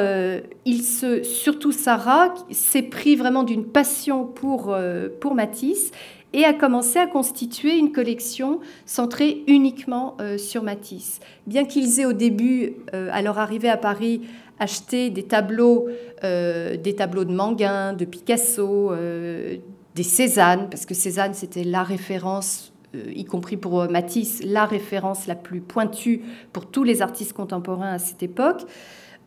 [0.64, 4.74] ils se, surtout Sarah, s'est pris vraiment d'une passion pour,
[5.20, 5.90] pour Matisse
[6.32, 11.20] et a commencé à constituer une collection centrée uniquement sur Matisse.
[11.46, 14.22] Bien qu'ils aient au début, à leur arrivée à Paris,
[14.58, 15.88] acheter des tableaux,
[16.24, 19.56] euh, des tableaux de Manguin, de Picasso, euh,
[19.94, 22.75] des Cézanne, parce que Cézanne c'était la référence, euh,
[23.14, 26.22] y compris pour Matisse, la référence la plus pointue
[26.52, 28.62] pour tous les artistes contemporains à cette époque.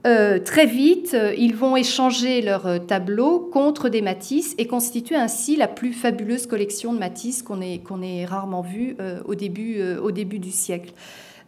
[0.03, 5.93] très vite, ils vont échanger leurs tableaux contre des Matisse et constituer ainsi la plus
[5.93, 8.95] fabuleuse collection de Matisse qu'on ait, rarement vue
[9.25, 10.93] au, au début du siècle.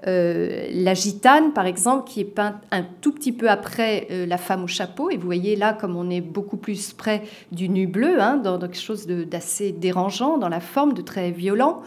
[0.06, 4.68] La gitane, par exemple, qui est peinte un tout petit peu après la femme au
[4.68, 5.10] chapeau.
[5.10, 8.60] Et vous voyez là, comme on est beaucoup plus près du nu bleu, hein, dans,
[8.60, 11.82] quelque chose d'assez dérangeant dans la forme, de très violent.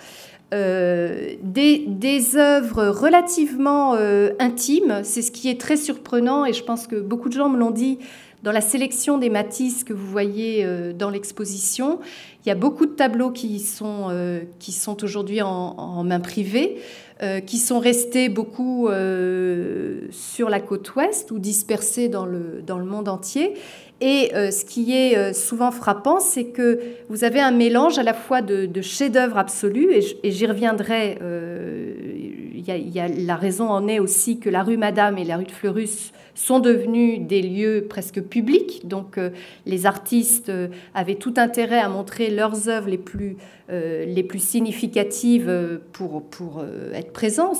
[0.52, 3.94] des, des, œuvres relativement
[4.38, 5.00] intimes.
[5.02, 7.72] C'est ce qui est très surprenant et je pense que beaucoup de gens me l'ont
[7.72, 7.98] dit
[8.44, 11.98] dans la sélection des Matisse que vous voyez euh, dans l'exposition,
[12.44, 16.76] il y a beaucoup de tableaux qui sont, euh, qui sont aujourd'hui en, main privée,
[17.22, 18.88] euh, qui sont restés beaucoup
[20.10, 23.54] sur la côte ouest ou dispersés dans le, dans le monde entier.
[24.00, 28.42] Et ce qui est souvent frappant, c'est que vous avez un mélange à la fois
[28.42, 29.88] de, de chefs-d'œuvre absolus,
[30.22, 31.18] et j'y reviendrai.
[32.66, 36.58] La raison en est aussi que la rue Madame et la rue de Fleurus sont
[36.58, 38.86] devenus des lieux presque publics.
[38.86, 39.30] Donc euh,
[39.66, 43.36] les artistes euh, avaient tout intérêt à montrer leurs œuvres les plus,
[43.70, 46.24] euh, significatives pour,
[46.92, 47.52] être présents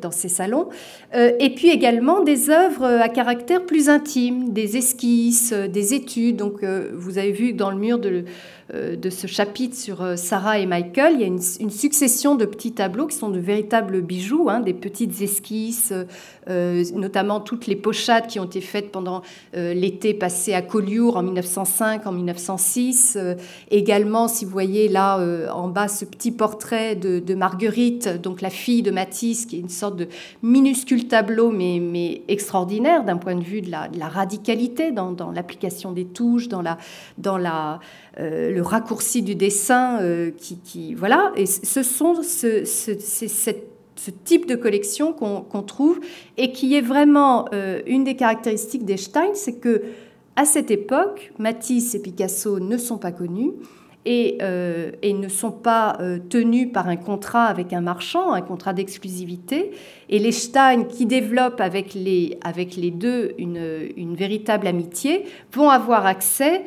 [0.00, 0.68] dans ces salons.
[1.12, 6.36] et puis également des œuvres à caractère plus intime, des esquisses, des études.
[6.36, 8.24] Donc vous avez vu dans le mur de
[8.72, 13.06] de ce chapitre sur Sarah et Michael, il y a une, succession de petits tableaux
[13.06, 15.92] qui sont de véritables bijoux, hein, des petites esquisses,
[16.94, 19.22] notamment toutes les pochades qui ont été faites pendant
[19.56, 23.16] euh, l'été passé à Collioure en 1905, en 1906.
[23.16, 23.34] Euh,
[23.70, 28.50] également, si vous voyez là euh, en bas ce petit portrait de, Marguerite, donc la
[28.50, 30.08] fille de Matisse, qui est une sorte de
[30.42, 36.04] minuscule tableau, mais, mais extraordinaire d'un point de vue de la, radicalité dans, l'application des
[36.04, 36.76] touches, dans, la,
[37.18, 37.80] dans la,
[38.18, 40.00] le raccourci du dessin,
[40.36, 41.32] qui, voilà.
[41.36, 43.69] Et ce sont ce, cette
[44.00, 46.00] ce type de collection qu'on trouve
[46.38, 49.82] et qui est vraiment euh, une des caractéristiques d'Einstein, c'est que
[50.36, 53.52] à cette époque, Matisse et Picasso ne sont pas connus
[54.06, 58.72] et, euh, ne sont pas euh, tenus par un contrat avec un marchand, un contrat
[58.72, 59.72] d'exclusivité.
[60.08, 62.38] Et les Stein, qui développent avec les,
[62.92, 66.62] deux une véritable amitié, vont avoir accès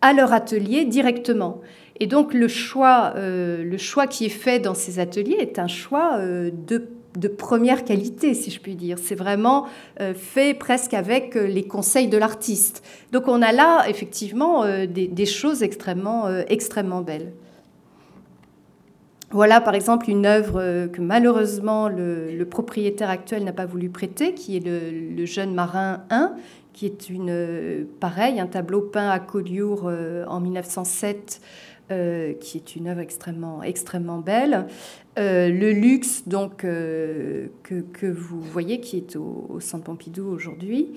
[0.00, 1.60] à leur atelier directement.
[2.00, 5.66] Et donc le choix, euh, le choix qui est fait dans ces ateliers est un
[5.66, 8.96] choix euh, de, première qualité, si je puis dire.
[8.98, 9.66] C'est vraiment
[10.00, 12.82] euh, fait presque avec les conseils de l'artiste.
[13.12, 17.32] Donc on a là effectivement des, choses extrêmement, extrêmement belles.
[19.32, 24.56] Voilà par exemple une œuvre que malheureusement le, propriétaire actuel n'a pas voulu prêter, qui
[24.56, 26.34] est le, le jeune marin 1,
[26.72, 29.90] qui est une, pareil, un tableau peint à Collioure
[30.26, 31.40] en 1907
[31.90, 34.66] euh, qui est une œuvre extrêmement, extrêmement belle.
[35.18, 40.26] Euh, le luxe, donc, euh, que, que, vous voyez, qui est au, au Centre Pompidou
[40.26, 40.88] aujourd'hui.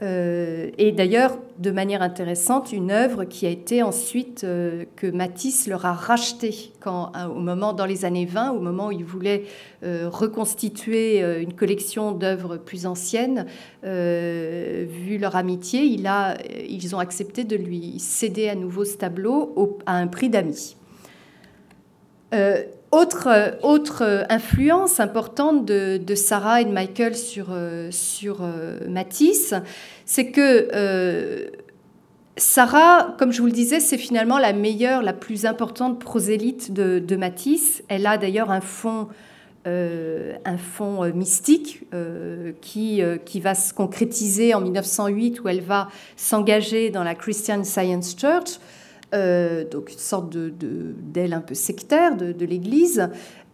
[0.00, 5.68] Euh, et d'ailleurs, de manière intéressante, une œuvre qui a été ensuite euh, que Matisse
[5.68, 9.44] leur a rachetée quand, au moment dans les années 20, au moment où il voulait
[9.84, 13.46] euh, reconstituer une collection d'œuvres plus anciennes.
[13.82, 20.08] vu leur amitié, ils ont accepté de lui céder à nouveau ce tableau à un
[20.08, 20.76] prix d'amis.
[22.92, 27.46] Autre, influence importante de, Sarah et de Michael sur,
[27.90, 28.42] sur
[28.86, 29.54] Matisse,
[30.12, 31.46] c'est que euh,
[32.36, 37.16] Sarah, comme je vous le disais, c'est finalement la meilleure, la plus importante prosélyte de,
[37.16, 37.82] Matisse.
[37.88, 39.08] Elle a d'ailleurs un fond,
[39.66, 41.84] euh, un fond euh, mystique
[42.60, 48.14] qui, qui va se concrétiser en 1908 où elle va s'engager dans la Christian Science
[48.18, 48.58] Church.
[49.12, 53.08] Donc une sorte d'aile un peu sectaire de, de l'Église.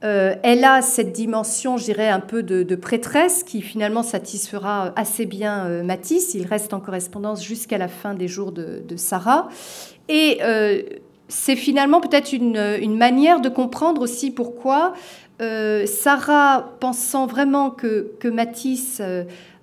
[0.04, 5.26] Euh, elle a cette dimension, je dirais, un peu de, prêtresse qui finalement satisfera assez
[5.26, 6.34] bien euh, Matisse.
[6.34, 9.48] Il reste en correspondance jusqu'à la fin des jours de, Sarah.
[10.09, 10.82] Et euh,
[11.26, 14.94] c'est finalement peut-être une, manière de comprendre aussi pourquoi
[15.86, 19.00] Sarah, pensant vraiment que, que Matisse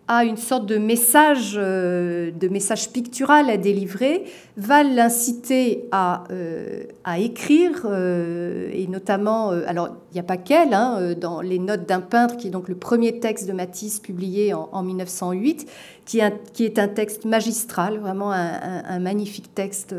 [0.08, 4.24] a une sorte de message, euh, de message pictural à délivrer,
[4.56, 10.74] va l'inciter à, euh, à écrire, euh, et notamment, alors il n'y a pas qu'elle,
[10.74, 14.54] hein, dans Les Notes d'un peintre, qui est donc le premier texte de Matisse publié
[14.54, 15.68] en, 1908,
[16.06, 19.96] qui est, un, qui est, un, texte magistral, vraiment un magnifique texte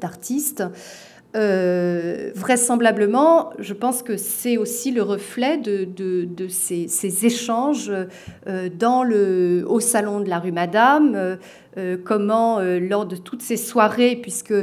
[0.00, 0.62] d'artiste.
[1.38, 7.92] Euh, vraisemblablement, je pense que c'est aussi le reflet de, ces, échanges
[8.48, 11.38] euh, dans le, au salon de la rue Madame,
[11.76, 14.54] euh, comment lors de toutes ces soirées, puisque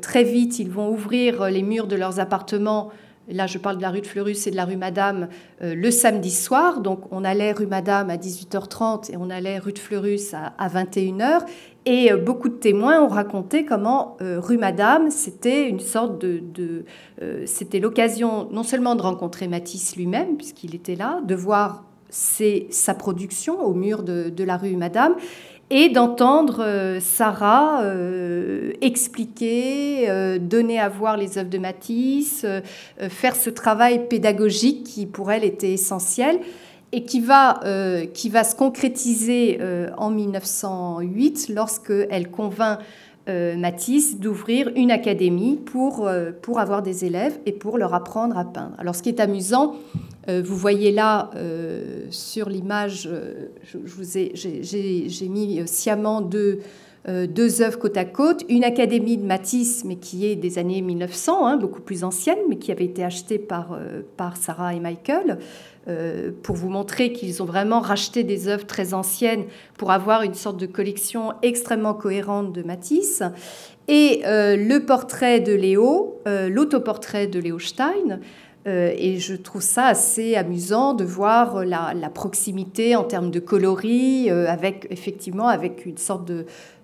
[0.00, 2.90] très vite ils vont ouvrir les murs de leurs appartements
[3.28, 5.28] Là, je parle de la rue de Fleurus et de la rue Madame
[5.60, 6.80] le samedi soir.
[6.80, 10.68] Donc, on allait rue Madame à 18h30 et on allait rue de Fleurus à, à
[10.68, 11.44] 21h.
[11.86, 16.84] Et euh, beaucoup de témoins ont raconté comment euh, rue Madame, c'était une sorte de...
[17.20, 22.94] Euh, c'était l'occasion non seulement de rencontrer Matisse lui-même, puisqu'il était là, de voir sa
[22.94, 25.16] production au mur de, la rue Madame
[25.70, 27.82] et d'entendre Sarah
[28.80, 32.46] expliquer, donner à voir les œuvres de Matisse,
[33.08, 36.40] faire ce travail pédagogique qui pour elle était essentiel
[36.94, 42.82] et qui va, euh, qui va se concrétiser euh, en 1908 lorsqu'elle convainc euh,
[43.26, 46.10] Matisse d'ouvrir une académie pour,
[46.42, 48.74] pour avoir des élèves et pour leur apprendre à peindre.
[48.78, 49.76] Alors ce qui est amusant,
[50.28, 51.30] vous voyez là
[52.10, 53.08] sur l'image,
[53.72, 56.60] j'ai mis sciemment deux,
[57.08, 61.46] deux œuvres côte à côte, une académie de Matisse, mais qui est des années 1900,
[61.46, 63.78] hein, beaucoup plus ancienne, mais qui avait été achetée par,
[64.16, 65.38] par Sarah et Michael,
[65.86, 69.44] euh, pour vous montrer qu'ils ont vraiment racheté des œuvres très anciennes
[69.76, 73.22] pour avoir une sorte de collection extrêmement cohérente de Matisse.
[73.86, 78.20] Et euh, le portrait de Léo, euh, l'autoportrait de Léo Stein,
[78.66, 84.86] et je trouve ça assez amusant de voir la, proximité en termes de coloris, avec
[84.90, 86.30] effectivement avec une sorte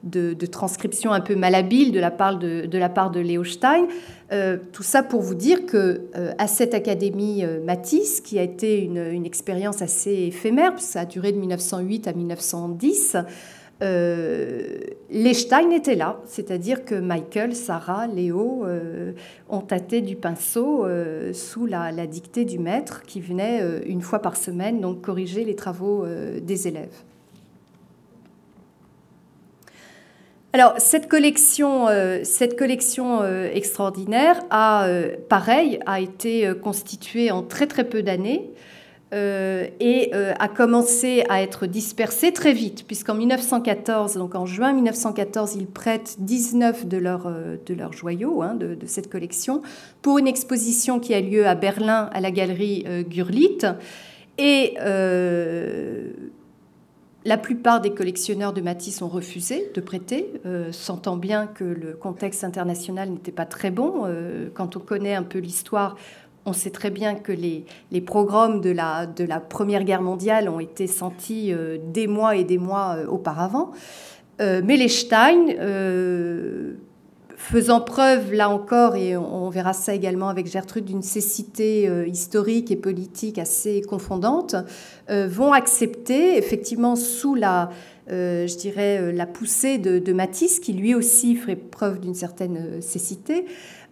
[0.03, 3.87] de, transcription un peu malhabile de la part de, de, la part de Léo Stein.
[4.33, 8.43] Euh, tout ça pour vous dire que euh, à cette académie euh, Matisse, qui a
[8.43, 13.17] été une, une, expérience assez éphémère, ça a duré de 1908 à 1910,
[13.83, 18.67] les Stein étaient là, c'est-à-dire que Michael, Sarah, Léo
[19.49, 20.87] ont tâté du pinceau
[21.33, 26.05] sous la, dictée du maître qui venait une fois par semaine donc corriger les travaux
[26.43, 27.03] des élèves.
[30.53, 37.85] Alors, cette collection, euh, euh, extraordinaire a, euh, pareil, a été constituée en très très
[37.85, 38.51] peu d'années
[39.13, 45.67] et a commencé à être dispersée très vite, puisqu'en 1914, donc en juin 1914, ils
[45.67, 47.31] prêtent 19 de leurs,
[47.67, 49.63] de leurs joyaux hein, de, de, cette collection
[50.01, 53.67] pour une exposition qui a lieu à Berlin à la galerie Gurlitt.
[54.39, 54.77] Et
[57.25, 61.93] la plupart des collectionneurs de Matisse ont refusé de prêter, euh, sentant bien que le
[61.93, 64.05] contexte international n'était pas très bon.
[64.07, 65.97] Euh, quand on connaît un peu l'histoire,
[66.51, 67.65] on sait très bien que les,
[68.01, 72.59] programmes de la, de Première Guerre mondiale ont été sentis euh, des mois et des
[72.59, 73.71] mois auparavant.
[74.39, 75.47] mais les Stein
[77.41, 82.71] faisant preuve, là encore, et on verra ça également avec Gertrude, d'une cécité euh, historique
[82.71, 84.55] et politique assez confondante,
[85.09, 87.71] euh, vont accepter, effectivement, sous la,
[88.13, 93.47] euh, je dirais, la poussée de, Matisse, qui lui aussi ferait preuve d'une certaine cécité,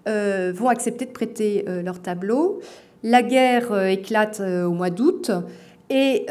[0.09, 2.61] vont accepter de prêter leur tableau.
[3.03, 5.31] La guerre éclate au mois d'août
[5.91, 6.27] et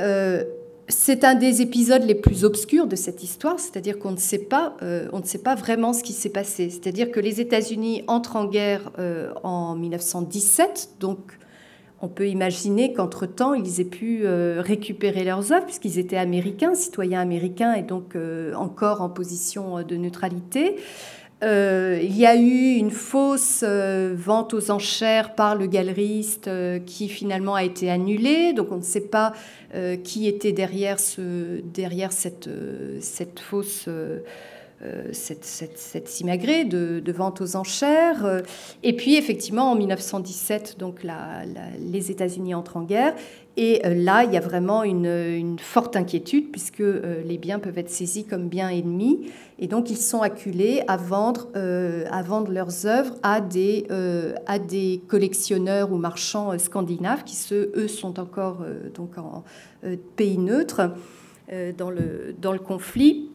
[0.90, 4.78] c'est un des épisodes les plus obscurs de cette histoire, c'est-à-dire qu'on ne sait pas,
[4.82, 6.70] euh, ne sait pas vraiment ce qui s'est passé.
[6.70, 11.38] C'est-à-dire que les États-Unis entrent en guerre euh, en 1917, donc
[12.02, 17.20] on peut imaginer qu'entre-temps, ils aient pu euh, récupérer leurs œuvres, puisqu'ils étaient américains, citoyens
[17.20, 18.16] américains, et donc
[18.56, 20.78] encore en position de neutralité.
[21.44, 26.80] Euh, il y a eu une fausse euh, vente aux enchères par le galeriste euh,
[26.80, 28.54] qui finalement a été annulée.
[28.54, 29.34] Donc on ne sait pas
[30.06, 32.50] qui était derrière, ce, derrière cette,
[33.02, 33.90] cette fausse
[34.84, 38.44] euh, cette, cette, simagrée de, vente aux enchères.
[38.84, 41.02] Et puis, effectivement, en 1917, donc,
[41.80, 43.16] les États-Unis entrent en guerre.
[43.60, 47.80] Et euh, là, il y a vraiment une, forte inquiétude, puisque euh, les biens peuvent
[47.80, 49.32] être saisis comme biens ennemis.
[49.58, 57.24] Et donc, ils sont acculés à vendre, leurs œuvres à des, collectionneurs ou marchands scandinaves,
[57.24, 58.64] qui, eux, sont encore
[58.94, 59.44] donc en
[60.16, 60.92] pays neutre
[61.50, 63.32] dans le conflit.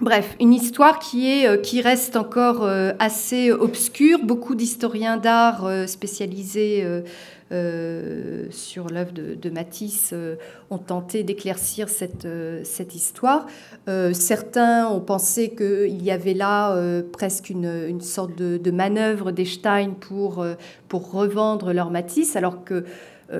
[0.00, 4.20] Bref, une histoire qui, est, euh, qui reste encore euh, assez obscure.
[4.22, 6.86] Beaucoup d'historiens d'art euh, spécialisés
[8.50, 10.14] sur l'œuvre de, Matisse
[10.68, 13.46] ont tenté d'éclaircir cette, histoire.
[14.12, 16.78] certains ont pensé qu'il y avait là
[17.10, 20.44] presque une, sorte de, de manœuvre d'Einstein pour,
[20.88, 22.84] pour revendre leur Matisse, alors que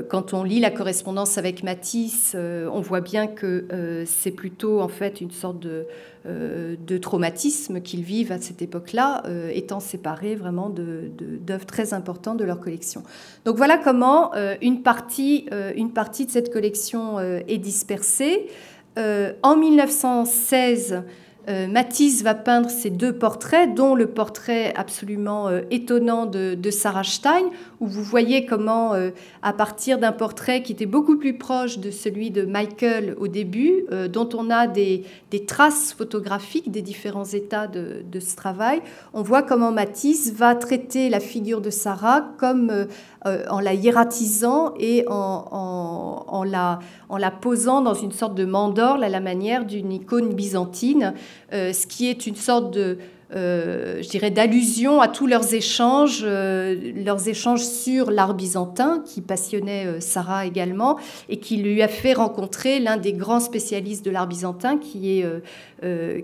[0.09, 5.20] quand on lit la correspondance avec Matisse, on voit bien que c'est plutôt en fait
[5.20, 5.86] une sorte de,
[6.28, 12.39] euh, de traumatisme qu'ils vivent à cette époque-là, euh, étant séparés vraiment d'œuvres très importantes
[12.39, 13.03] de leur collection.
[13.45, 18.49] Donc voilà comment euh, une, partie, une partie de cette collection est dispersée.
[18.97, 21.01] en 1916, euh,
[21.49, 27.51] Matisse va peindre ces deux portraits, dont le portrait absolument euh, étonnant de, Sarah Stein,
[27.80, 29.11] où vous voyez comment, euh,
[29.42, 33.84] à partir d'un portrait qui était beaucoup plus proche de celui de Michael au début,
[34.12, 35.05] dont on a des,
[35.46, 38.82] traces photographiques des différents états de, ce travail,
[39.14, 42.86] on voit comment Matisse va traiter la figure de Sarah comme
[43.25, 49.09] en la hiératisant et en, la, en, la, posant dans une sorte de mandorle à
[49.09, 51.14] la manière d'une icône byzantine,
[51.53, 52.99] ce qui est une sorte de
[53.35, 59.21] euh, je dirais, d'allusion à tous leurs échanges, euh, leurs échanges sur l'art byzantin, qui
[59.21, 60.99] passionnait euh, Sarah également,
[61.29, 65.27] et qui lui a fait rencontrer l'un des grands spécialistes de l'art byzantin, qui est,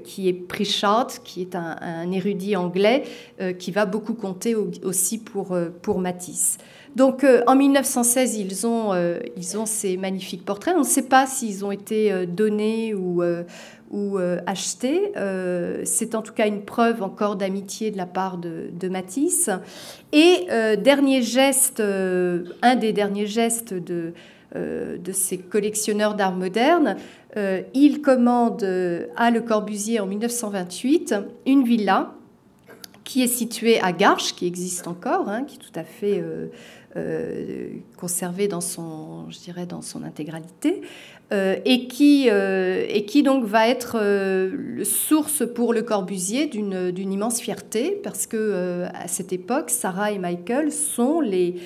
[0.02, 3.04] qui est Pritchard, qui est un, érudit anglais,
[3.58, 6.58] qui va beaucoup compter aussi pour, pour Matisse.
[6.96, 8.92] Donc en 1916, ils ont,
[9.36, 10.74] ils ont ces magnifiques portraits.
[10.76, 13.22] On ne sait pas s'ils ont été donnés ou
[13.94, 15.12] ou euh, acheté.
[15.16, 19.48] Euh, c'est en tout cas une preuve encore d'amitié de la part de, Matisse.
[20.12, 24.12] Et euh, dernier geste, un des derniers gestes de,
[24.54, 26.96] de ces collectionneurs d'art moderne,
[27.74, 28.62] il commande
[29.16, 31.14] à Le Corbusier en 1928
[31.46, 32.12] une villa
[33.02, 36.22] qui est située à Garches, qui existe encore, hein, qui est tout à fait
[37.96, 40.82] conservée dans son, je dirais, dans son intégralité,
[41.32, 47.12] euh, et, qui, euh, et qui donc va être euh, source pour Le Corbusier d'une
[47.12, 51.56] immense fierté, parce que à cette époque, Sarah et Michael sont les,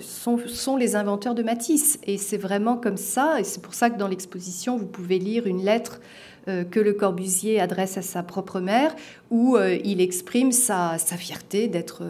[0.00, 2.00] sont, sont, les inventeurs de Matisse.
[2.06, 5.46] Et c'est vraiment comme ça, et c'est pour ça que dans l'exposition, vous pouvez lire
[5.46, 6.00] une lettre
[6.46, 8.96] que Le Corbusier adresse à sa propre mère,
[9.30, 12.02] où il exprime sa, sa fierté d'être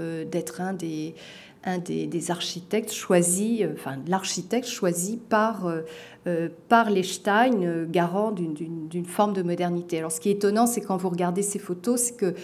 [0.61, 1.15] un des
[1.65, 5.81] un des, architectes choisis, enfin l'architecte choisi par, euh,
[6.27, 9.99] euh, par euh, garant d'une forme de modernité.
[9.99, 12.35] Alors ce qui est étonnant, c'est quand vous regardez ces photos, c'est que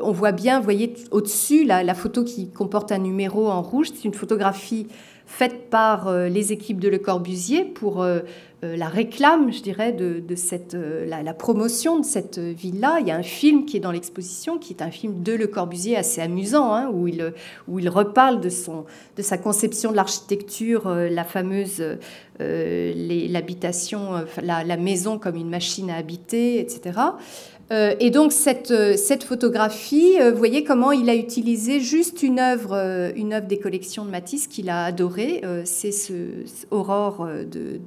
[0.00, 4.04] on voit bien, vous voyez au-dessus, la, photo qui comporte un numéro en rouge, c'est
[4.04, 4.86] une photographie
[5.28, 8.02] faite par les équipes de Le Corbusier pour
[8.64, 12.98] euh, la réclame, je dirais, de, cette, euh, la, promotion de cette ville-là.
[13.00, 15.46] Il y a un film qui est dans l'exposition, qui est un film de Le
[15.46, 17.32] Corbusier assez amusant, hein, où, il,
[17.68, 18.84] où il reparle de, son,
[19.16, 21.84] de sa conception de l'architecture, euh, la fameuse
[22.40, 27.00] l'habitation, la, maison comme une machine à habiter, etc.
[27.70, 33.34] et donc cette, cette photographie, vous voyez comment il a utilisé juste une œuvre, une
[33.34, 36.12] œuvre des collections de Matisse qu'il a adorée, c'est ce,
[36.70, 37.78] Aurore de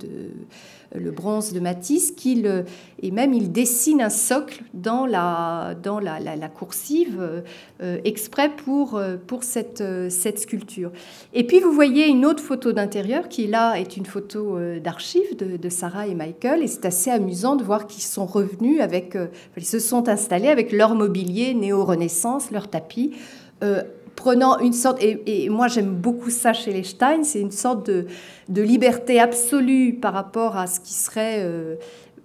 [0.95, 2.65] le bronze de Matisse, qu'il,
[3.01, 6.19] et même il dessine un socle dans la, dans la,
[6.49, 7.43] coursive
[7.81, 10.91] euh, exprès pour, euh, pour cette, euh, cette sculpture.
[11.33, 15.69] Et puis vous voyez une autre photo d'intérieur qui là est une photo d'archives de,
[15.69, 19.17] Sarah et Michael, et c'est assez amusant de voir qu'ils sont revenus avec,
[19.55, 23.13] ils se sont installés avec leur mobilier néo-renaissance, leur tapis
[24.16, 28.05] prenant une sorte, et, moi j'aime beaucoup ça chez les Stein, c'est une sorte de,
[28.49, 31.76] de, liberté absolue par rapport à ce qui serait euh,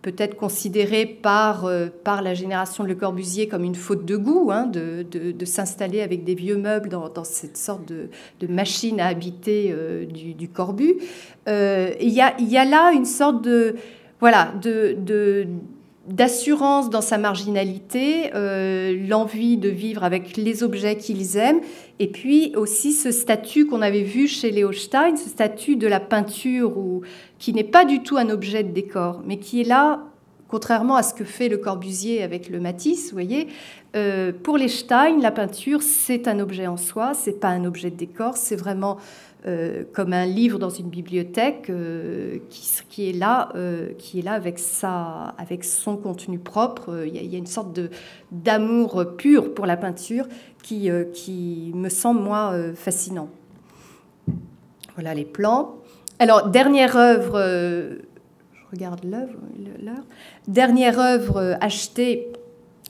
[0.03, 4.51] peut-être considéré par, euh, par la génération de Le Corbusier comme une faute de goût,
[4.53, 8.09] hein, de, de, s'installer avec des vieux meubles dans, dans cette sorte de,
[8.47, 10.97] machine à habiter euh, du, du, Corbu.
[11.47, 13.77] Il y, a, y, a, là une sorte de...
[14.19, 15.47] Voilà, de,
[16.07, 21.61] d'assurance dans sa marginalité, euh, l'envie de vivre avec les objets qu'ils aiment,
[21.99, 26.01] et puis aussi ce statut qu'on avait vu chez Léo Stein, ce statut de la
[26.01, 27.03] peinture, où,
[27.39, 30.05] qui n'est pas du tout un objet de décor, mais qui est là,
[30.49, 33.49] contrairement à ce que fait le Corbusier avec le Matisse, vous voyez,
[33.97, 37.91] euh, pour les Stein, la peinture, c'est un objet en soi, c'est pas un objet
[37.91, 38.99] de décor, c'est vraiment
[39.47, 44.33] euh, comme un livre dans une bibliothèque euh, qui, est là, euh, qui est là
[44.33, 47.05] avec, sa, avec son contenu propre.
[47.07, 47.79] Il y a, une sorte
[48.33, 50.27] d'amour pur pour la peinture
[50.65, 53.29] qui, qui me semble, moi, fascinant.
[54.95, 55.77] Voilà les plans.
[56.19, 59.39] Alors, dernière œuvre, je regarde l'œuvre,
[59.81, 60.05] l'heure.
[60.49, 62.33] Dernière œuvre achetée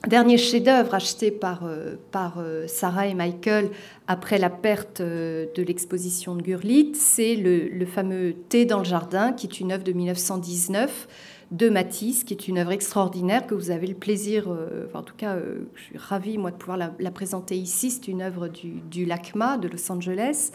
[0.07, 1.95] Dernier chef-d'œuvre acheté par, euh,
[2.37, 3.69] euh, Sarah et Michael
[4.07, 9.33] après la perte euh, de l'exposition de Gurlitt, c'est le, fameux Thé dans le jardin,
[9.33, 11.09] qui est une œuvre de 1919
[11.51, 14.47] de Matisse, qui est une œuvre extraordinaire que vous avez le plaisir,
[14.93, 15.37] en tout cas,
[15.75, 17.89] je suis ravie moi de pouvoir la, présenter ici.
[17.89, 20.51] C'est une œuvre du, LACMA de Los Angeles,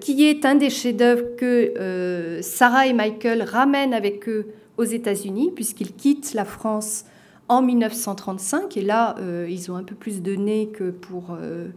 [0.00, 5.94] qui est un des chefs-d'œuvre que Sarah et Michael ramènent avec eux aux États-Unis, puisqu'ils
[5.94, 7.06] quittent la France
[7.48, 8.76] en 1935.
[8.76, 11.68] Et là, euh, ils ont un peu plus de nez que pour, euh,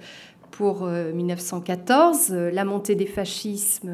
[0.52, 2.30] pour 1914.
[2.32, 3.92] Euh, la montée des fascismes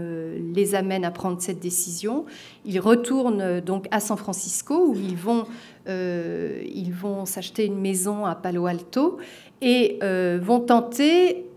[0.54, 2.26] les amène à prendre cette décision.
[2.66, 5.46] Ils retournent donc à San Francisco où ils vont,
[5.88, 9.18] ils vont s'acheter une maison à Palo Alto
[9.62, 10.00] et
[10.42, 11.50] vont tenter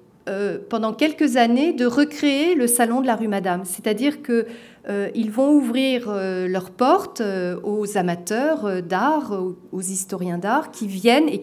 [0.69, 3.65] pendant quelques années de recréer le salon de la rue Madame.
[3.65, 4.47] C'est-à-dire que
[4.89, 9.33] euh, vont ouvrir euh, leurs portes euh, aux amateurs d'art,
[9.73, 11.43] aux, historiens d'art qui viennent et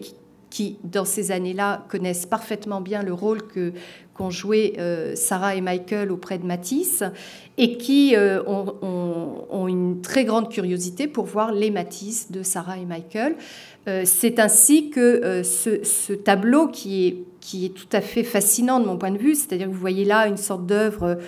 [0.54, 3.40] qui, dans ces années-là, connaissent parfaitement bien le rôle
[4.14, 7.02] qu'ont joué euh, Sarah et Michael auprès de Matisse
[7.58, 12.84] et qui euh, ont, une très grande curiosité pour voir les Matisse de Sarah et
[12.84, 13.34] Michael.
[13.88, 18.86] Euh, c'est ainsi que ce, tableau qui est, qui est tout à fait fascinant de
[18.86, 21.18] mon point de vue, c'est-à-dire que vous voyez là une sorte d'œuvre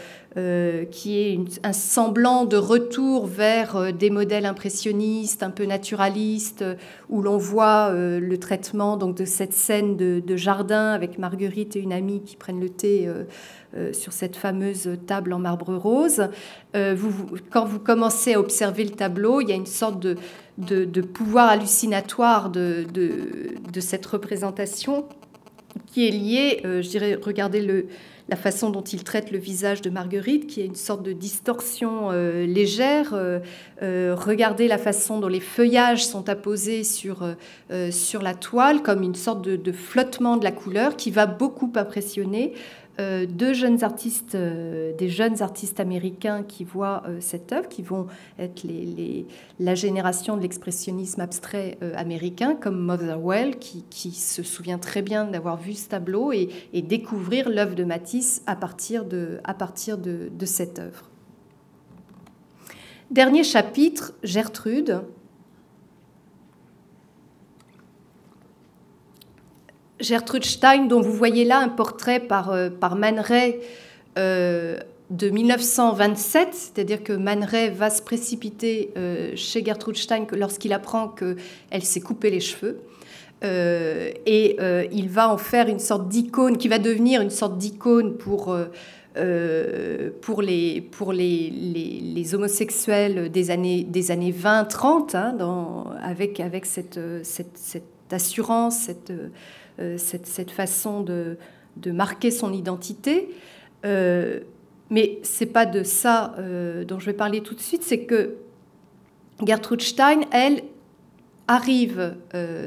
[0.91, 6.63] qui est un semblant de retour vers des modèles impressionnistes, un peu naturalistes,
[7.09, 11.81] où l'on voit le traitement donc, de cette scène de, de, jardin avec Marguerite et
[11.81, 13.25] une amie qui prennent le euh,
[13.77, 16.29] euh, sur cette fameuse table en marbre rose.
[16.75, 16.97] Euh,
[17.51, 20.17] quand vous commencez à observer le tableau, il y a une sorte de,
[20.59, 25.07] de, pouvoir hallucinatoire de, de, cette représentation
[25.87, 27.87] qui est liée, je dirais, regardez le,
[28.29, 32.11] la façon dont il traite le visage de Marguerite, qui est une sorte de distorsion
[32.11, 33.15] légère.
[33.81, 37.25] regardez la façon dont les feuillages sont apposés sur,
[37.71, 42.55] la toile, comme une sorte de, flottement de la couleur qui va beaucoup impressionner.
[42.99, 47.83] Euh, deux jeunes artistes, euh, des jeunes artistes américains qui voient euh, cette œuvre, qui
[47.83, 48.07] vont
[48.39, 48.63] être
[49.61, 55.75] la génération de l'expressionnisme abstrait américain, comme Motherwell, qui, se souvient très bien d'avoir vu
[55.75, 56.49] ce tableau et,
[56.83, 59.41] découvrir l'œuvre de Matisse à partir de
[60.45, 61.11] cette œuvre.
[63.11, 65.03] Dernier chapitre, Gertrude.
[70.01, 72.97] Gertrude Stein, dont vous voyez là un portrait par, euh, par
[74.19, 74.79] euh,
[75.11, 81.83] de 1927, c'est-à-dire que Man va se précipiter euh, chez Gertrude Stein lorsqu'il apprend qu'elle
[81.83, 82.81] s'est coupé les cheveux.
[83.43, 84.57] et
[84.93, 88.57] il va en faire une sorte d'icône qui va devenir une sorte d'icône pour,
[90.23, 96.99] pour, les, pour les, les, homosexuels des années, des années 20-30, hein, avec, avec cette,
[97.23, 99.13] cette assurance, cette
[99.79, 101.37] euh, cette, façon de,
[101.87, 103.29] marquer son identité.
[103.85, 104.41] Euh,
[104.89, 108.37] mais c'est pas de ça euh, dont je vais parler tout de suite, c'est que
[109.45, 110.63] Gertrude Stein, elle,
[111.47, 112.17] arrive,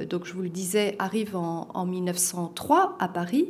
[0.09, 3.49] donc je vous le disais, arrive en, 1903 à Paris.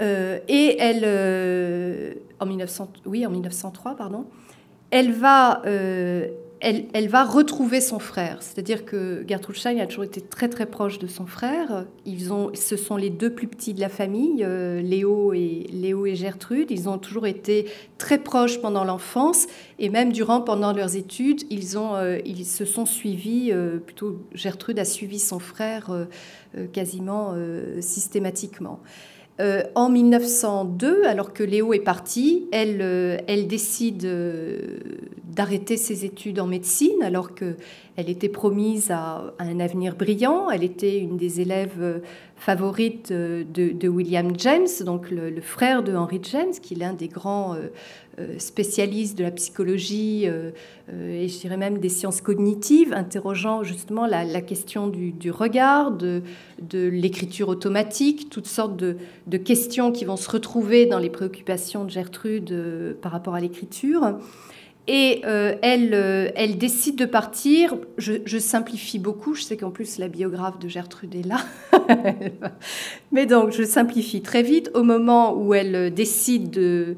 [0.00, 4.26] et elle, en 1900, oui, en 1903, pardon,
[4.90, 5.62] elle va,
[6.60, 8.38] elle, va retrouver son frère.
[8.40, 11.84] C'est-à-dire que Gertrude Stein a toujours été très très proche de son frère.
[12.04, 16.06] Ils ont, ce sont les deux plus petits de la famille, euh, Léo, et, Léo
[16.06, 16.70] et Gertrude.
[16.70, 17.66] Ils ont toujours été
[17.98, 19.46] très proches pendant l'enfance
[19.78, 24.18] et même durant pendant leurs études, ils, ont, euh, ils se sont suivis, euh, plutôt
[24.34, 25.90] Gertrude a suivi son frère
[26.72, 27.34] quasiment
[27.80, 28.80] systématiquement.
[29.38, 34.78] Euh, en 1902, alors que Léo est parti, elle, euh, décide euh,
[35.24, 37.34] d'arrêter ses études en médecine, alors
[37.96, 40.50] qu'elle était promise à, un avenir brillant.
[40.50, 42.02] Elle était une des élèves
[42.36, 47.56] favorites de, William James, donc le, frère de Henry James, qui est l'un des grands
[48.18, 50.50] euh, spécialiste de la psychologie euh,
[50.90, 56.22] euh, et je dirais même des sciences cognitives, interrogeant justement la, question du, regard, de,
[56.72, 62.96] l'écriture automatique, toutes sortes de, questions qui vont se retrouver dans les préoccupations de Gertrude
[63.02, 64.16] par rapport à l'écriture.
[64.88, 67.74] Et elle, elle décide de partir.
[67.98, 69.34] Je, simplifie beaucoup.
[69.34, 71.38] Je sais qu'en plus la biographe de Gertrude est là.
[73.12, 74.70] Mais donc je simplifie très vite.
[74.74, 76.96] Au moment où elle décide de,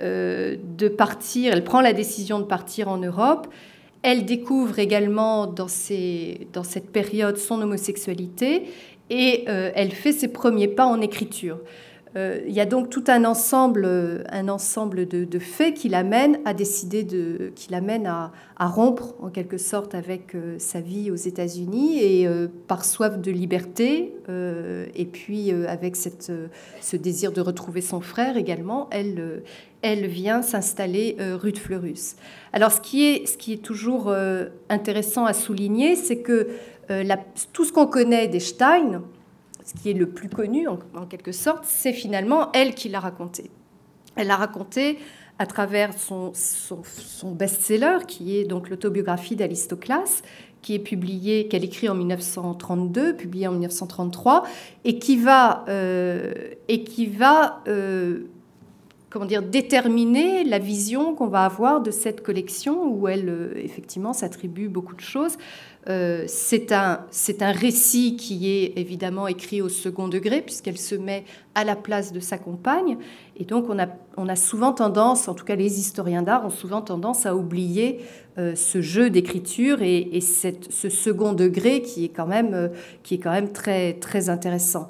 [0.00, 0.56] euh,
[0.96, 3.48] partir, elle prend la décision de partir en Europe.
[4.02, 8.64] Elle découvre également dans, cette période son homosexualité
[9.10, 11.58] et euh, elle fait ses premiers pas en écriture.
[12.18, 13.86] Euh, il y a donc tout un ensemble,
[14.30, 19.56] un ensemble de, faits qui l'amènent à décider de, qui l'amène à, rompre en quelque
[19.56, 22.28] sorte avec sa vie aux États-Unis et
[22.66, 26.32] par soif de liberté et puis avec cette,
[26.80, 29.42] ce désir de retrouver son frère également, elle,
[29.82, 32.16] elle vient s'installer euh, rue de Fleurus.
[32.52, 36.48] Alors ce qui est, ce qui est toujours euh, intéressant à souligner, c'est que
[36.90, 37.04] euh,
[37.52, 39.02] tout ce qu'on connaît des Stein,
[39.68, 43.50] ce qui est le plus connu en, quelque sorte, c'est finalement elle qui l'a raconté.
[44.16, 44.98] Elle l'a raconté
[45.38, 46.32] à travers son,
[47.24, 50.22] best-seller, qui est donc l'autobiographie d'Aristoclas,
[50.62, 54.44] qui est publié, qu'elle écrit en 1932, publié en 1933,
[54.84, 57.62] et qui va, et qui va
[59.10, 64.12] comment dire, déterminer la vision qu'on va avoir de cette collection où elle, euh, effectivement,
[64.12, 65.36] s'attribue beaucoup de choses.
[65.88, 67.06] Euh, c'est un,
[67.40, 71.24] un récit qui est évidemment écrit au second degré puisqu'elle se met
[71.54, 72.98] à la place de sa compagne.
[73.36, 76.50] Et donc on a, on a souvent tendance, en tout cas les historiens d'art ont
[76.50, 78.00] souvent tendance à oublier
[78.54, 82.70] ce jeu d'écriture et, ce second degré qui est quand même,
[83.02, 84.88] qui est quand même très, très intéressant.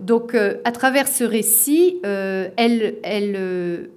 [0.00, 3.90] donc, à travers ce récit, elle, elle,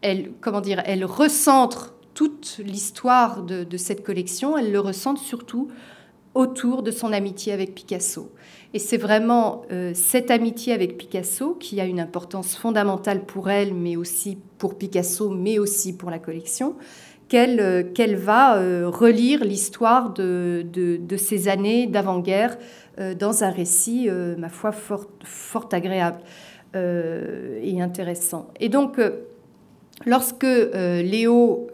[0.00, 5.68] elle, comment dire, elle recentre toute l'histoire de, cette collection, elle le recentre surtout
[6.34, 8.30] autour de son amitié avec Picasso.
[8.72, 13.74] Et c'est vraiment euh, cette amitié avec Picasso qui a une importance fondamentale pour elle,
[13.74, 16.76] mais aussi pour Picasso, mais aussi pour la collection,
[17.28, 22.56] qu'elle euh, va euh, relire l'histoire de, de, ces années d'avant-guerre
[23.18, 26.18] dans un récit, ma foi, fort, fort agréable
[26.74, 28.48] et intéressant.
[28.60, 29.00] Et donc,
[30.06, 31.68] lorsque Léo,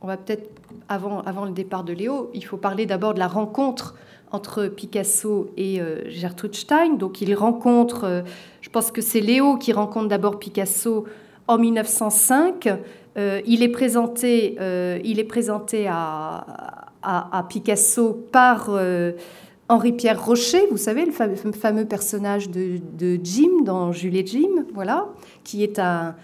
[0.00, 0.50] on va peut-être,
[0.88, 3.94] avant, avant le départ de Léo, il faut parler d'abord de la rencontre
[4.30, 6.94] entre Picasso et euh, Gertrude Stein.
[6.94, 8.22] Donc il rencontre, euh,
[8.60, 11.06] je pense que c'est Léo qui rencontre d'abord Picasso
[11.46, 12.68] en 1905.
[13.16, 14.56] Euh, il est présenté,
[15.04, 16.46] il est présenté à,
[17.02, 18.70] à, Picasso par
[19.68, 25.08] Henri-Pierre Rocher, vous savez, le fameux, personnage de, de, Jim dans Jules et Jim, voilà,
[25.42, 26.14] qui est un,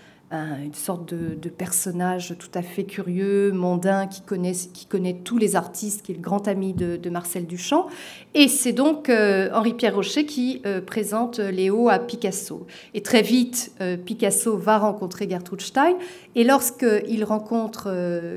[0.65, 5.57] une sorte de, personnage tout à fait curieux, mondain, qui connaît, qui connaît tous les
[5.57, 7.87] artistes, qui est le grand ami de, Marcel Duchamp.
[8.35, 12.67] Et c'est donc euh, Henri-Pierre Rocher qui euh, présente Léo à Picasso.
[12.93, 15.97] Et très vite, euh, Picasso va rencontrer Gertrude Stein.
[16.35, 17.89] Et lorsqu'il rencontre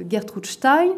[0.09, 0.89] Gertrude Stein,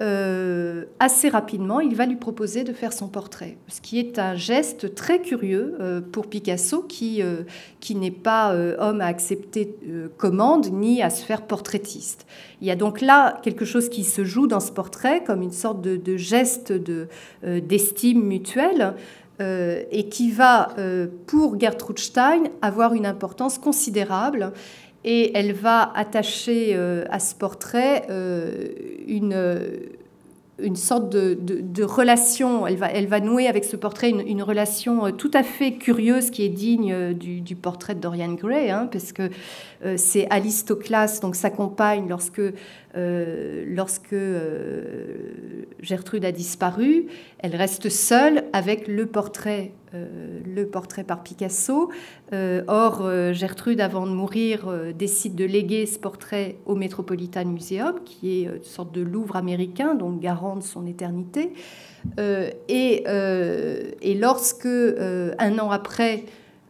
[0.00, 4.36] euh, assez rapidement, il va lui proposer de faire son portrait, ce qui est un
[4.36, 7.42] geste très curieux euh, pour Picasso, qui, euh,
[7.80, 9.76] qui n'est pas homme à accepter
[10.16, 12.26] commande ni à se faire portraitiste.
[12.60, 15.52] Il y a donc là quelque chose qui se joue dans ce portrait comme une
[15.52, 16.72] sorte de, de geste
[17.42, 18.94] d'estime mutuelle.
[19.40, 20.74] et qui va,
[21.26, 24.52] pour Gertrude Stein, avoir une importance considérable
[25.04, 28.66] et elle va attacher euh, à ce portrait euh,
[29.06, 29.70] une,
[30.58, 35.10] une sorte de, relation, elle va, elle va nouer avec ce portrait une, relation euh,
[35.12, 39.30] tout à fait curieuse qui est digne du, portrait de Dorian Gray, hein, parce que
[39.96, 42.42] c'est Alice donc sa compagne, lorsque
[42.98, 47.06] euh, lorsque euh, Gertrude a disparu,
[47.38, 50.64] elle reste seule avec le portrait, euh,
[51.06, 51.90] par Picasso.
[52.32, 58.44] or, Gertrude, avant de mourir, décide de léguer ce portrait au Metropolitan Museum, qui est
[58.46, 61.52] une sorte de Louvre américain, donc garant de son éternité.
[62.18, 63.04] et,
[64.20, 66.24] lorsque, un an après,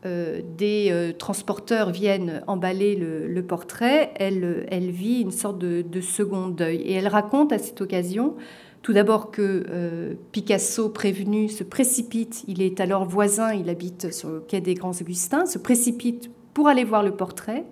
[0.07, 6.49] euh, des euh, transporteurs viennent emballer le, portrait, elle, elle, vit une sorte de, second
[6.49, 6.77] deuil.
[6.83, 8.37] Et elle raconte à cette occasion,
[8.83, 14.31] tout d'abord que euh, Picasso, prévenu, se précipite, il est alors voisin, il habite sur
[14.31, 17.65] le quai des Grands Augustins, se précipite pour aller voir le portrait,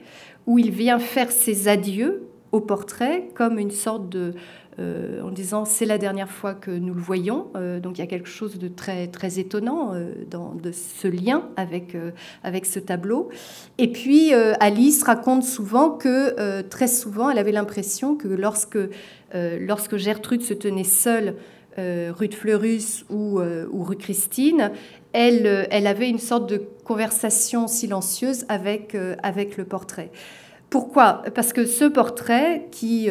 [0.46, 4.34] où il vient faire ses adieux au portrait comme une sorte de,
[4.78, 7.46] euh, en disant c'est la dernière fois que nous le voyons.
[7.56, 11.08] Euh, donc il y a quelque chose de très, très étonnant euh, dans de ce
[11.08, 11.96] lien avec,
[12.42, 13.30] avec ce tableau.
[13.78, 18.78] Et puis Alice raconte souvent que très souvent elle avait l'impression que lorsque,
[19.34, 21.36] lorsque Gertrude se tenait seule
[21.78, 24.72] rue de Fleurus ou, ou rue Christine,
[25.12, 30.10] elle, elle, avait une sorte de conversation silencieuse avec, avec le portrait.
[30.70, 31.22] Pourquoi?
[31.34, 33.08] Parce que ce portrait qui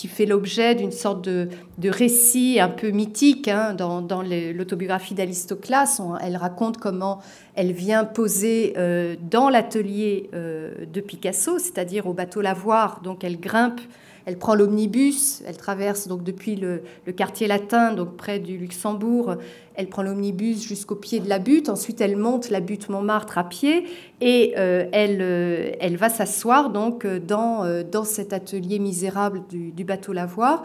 [0.00, 1.50] qui fait l'objet d'une sorte de,
[1.84, 4.22] récit un peu mythique hein, dans,
[4.54, 6.00] l'autobiographie d'Alistoclas.
[6.22, 7.20] Elle raconte comment
[7.54, 13.02] elle vient poser euh, dans l'atelier euh, de Picasso, c'est-à-dire au bateau Lavoir.
[13.02, 13.82] Donc elle grimpe
[14.30, 16.82] elle prend l'omnibus, elle traverse donc depuis le,
[17.16, 19.34] quartier latin, donc près du Luxembourg,
[19.74, 23.48] elle prend l'omnibus jusqu'au pied de la butte, ensuite elle monte la butte Montmartre à
[23.48, 23.86] pied
[24.20, 29.82] et euh, elle, euh, elle va s'asseoir donc dans, euh, dans cet atelier misérable du,
[29.82, 30.62] bateau Lavoir.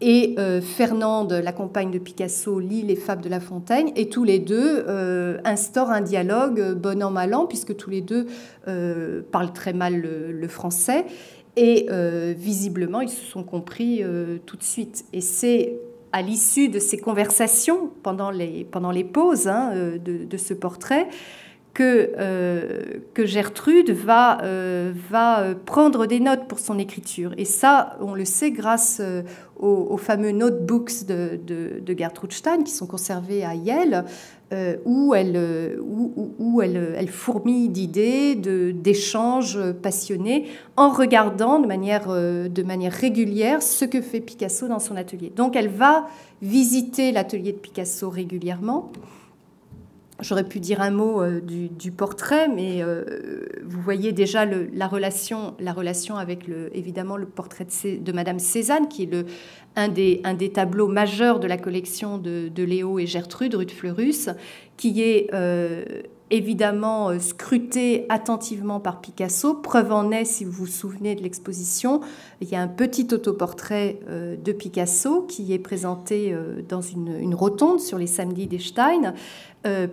[0.00, 4.38] Et Fernande, la compagne de Picasso, lit les fables de La Fontaine, et tous les
[4.38, 4.84] deux
[5.44, 8.26] instaurent un dialogue bon an mal an, puisque tous les deux
[9.30, 11.06] parlent très mal le français.
[11.56, 15.04] Et euh, visiblement, ils se sont compris euh, tout de suite.
[15.12, 15.74] Et c'est
[16.12, 20.54] à l'issue de ces conversations, pendant les, pendant les pauses hein, euh, de, de, ce
[20.54, 21.08] portrait,
[21.72, 22.12] que,
[23.14, 24.38] que Gertrude va,
[25.10, 27.34] va prendre des notes pour son écriture.
[27.36, 29.02] Et ça, on le sait grâce
[29.58, 34.04] aux, fameux notebooks de, de, de, Gertrude Stein qui sont conservés à Yale.
[34.54, 40.46] Euh, où, elle, euh, où, elle, elle, fourmille d'idées, d'échanges passionnés,
[40.76, 45.32] en regardant de manière, euh, de manière régulière ce que fait Picasso dans son atelier.
[45.34, 46.06] Donc elle va
[46.40, 48.92] visiter l'atelier de Picasso régulièrement.
[50.20, 53.04] J'aurais pu dire un mot euh, du, portrait, mais euh,
[53.64, 58.86] vous voyez déjà la, relation, la relation avec le, évidemment le portrait de, Madame Cézanne,
[58.86, 59.26] qui est le,
[59.76, 64.28] un, des, tableaux majeurs de la collection de, Léo et Gertrude, de Fleurus,
[64.76, 65.84] qui est euh,
[66.34, 69.54] évidemment euh, scruté attentivement par Picasso.
[69.54, 72.00] Preuve en est, si vous vous souvenez de l'exposition,
[72.40, 77.34] il y a un petit autoportrait euh, de Picasso qui est présenté euh, dans une,
[77.34, 79.14] rotonde sur les samedis des Stein.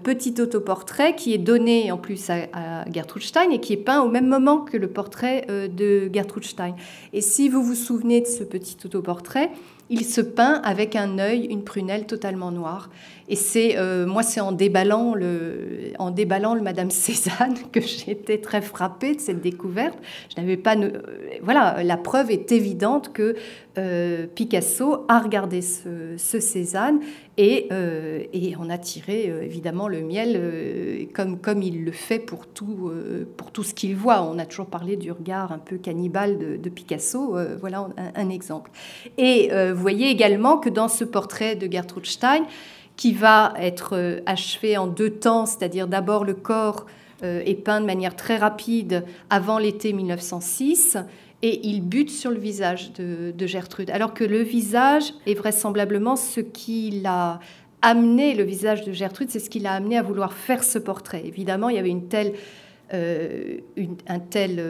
[0.04, 4.10] petit autoportrait qui est donné en plus à, Gertrude Stein et qui est peint au
[4.10, 6.76] même moment que le portrait de Gertrude Stein.
[7.14, 9.50] Et si vous vous souvenez de ce petit autoportrait,
[9.92, 12.90] il se peint avec un œil, une prunelle totalement noire.
[13.28, 18.40] Et c'est euh, moi, c'est en déballant le, en déballant le Madame Cézanne que été
[18.40, 19.98] très frappée de cette découverte.
[20.34, 21.02] Je n'avais pas, euh,
[21.42, 23.36] voilà, la preuve est évidente que
[23.78, 27.00] euh, Picasso a regardé ce, Cézanne
[27.38, 27.70] et,
[28.34, 32.92] et on a tiré évidemment le miel comme comme il le fait pour tout
[33.38, 34.22] pour tout ce qu'il voit.
[34.22, 37.36] On a toujours parlé du regard un peu cannibale de, Picasso.
[37.60, 38.72] voilà un, un, exemple.
[39.18, 42.46] Et vous voyez également que dans ce portrait de Gertrude Stein,
[43.02, 46.86] qui va être euh, achevé en deux temps, c'est-à-dire d'abord le corps
[47.24, 50.98] euh, est peint de manière très rapide avant l'été 1906
[51.42, 53.90] et il bute sur le visage de, Gertrude.
[53.90, 57.40] Alors que le visage est vraisemblablement ce qui l'a
[57.82, 61.24] amené, le visage de Gertrude, c'est ce qui l'a amené à vouloir faire ce portrait.
[61.26, 62.34] Évidemment, il y avait une telle,
[62.94, 63.58] euh,
[64.08, 64.64] un tel,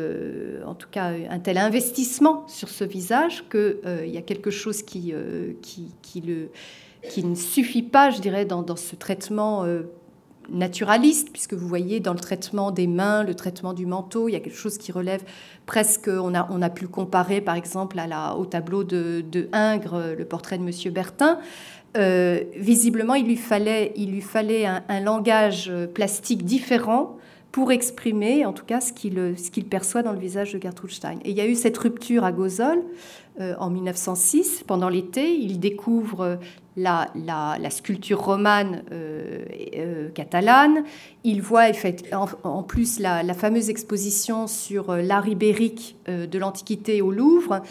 [0.66, 4.82] en tout cas, un tel investissement sur ce visage qu'il il y a quelque chose
[4.82, 5.14] qui,
[5.62, 6.22] qui, qui
[7.10, 9.84] qui ne suffit pas, je dirais, dans, ce traitement euh,
[10.52, 14.36] naturaliste, puisque vous voyez dans le traitement des mains, le traitement du manteau, il y
[14.36, 15.24] a quelque chose qui relève
[15.66, 17.98] presque, on a, on a pu comparer par exemple
[18.38, 21.40] au tableau de, Ingres, le portrait de Monsieur Bertin.
[21.98, 27.18] Euh, visiblement, il lui fallait, il lui fallait un, langage plastique différent
[27.52, 30.92] pour exprimer en tout cas ce qu'il, ce qu'il perçoit dans le visage de Gertrude
[30.92, 31.18] Stein.
[31.26, 32.82] Et il y a eu cette rupture à Gozol
[33.40, 35.36] euh, en 1906, pendant l'été.
[35.36, 36.38] Il découvre
[36.78, 39.44] la, sculpture romane euh,
[39.78, 40.84] euh, catalane.
[41.24, 41.66] Il voit
[42.14, 47.62] en, en plus la, fameuse exposition sur l'art ibérique de l'Antiquité au Louvre.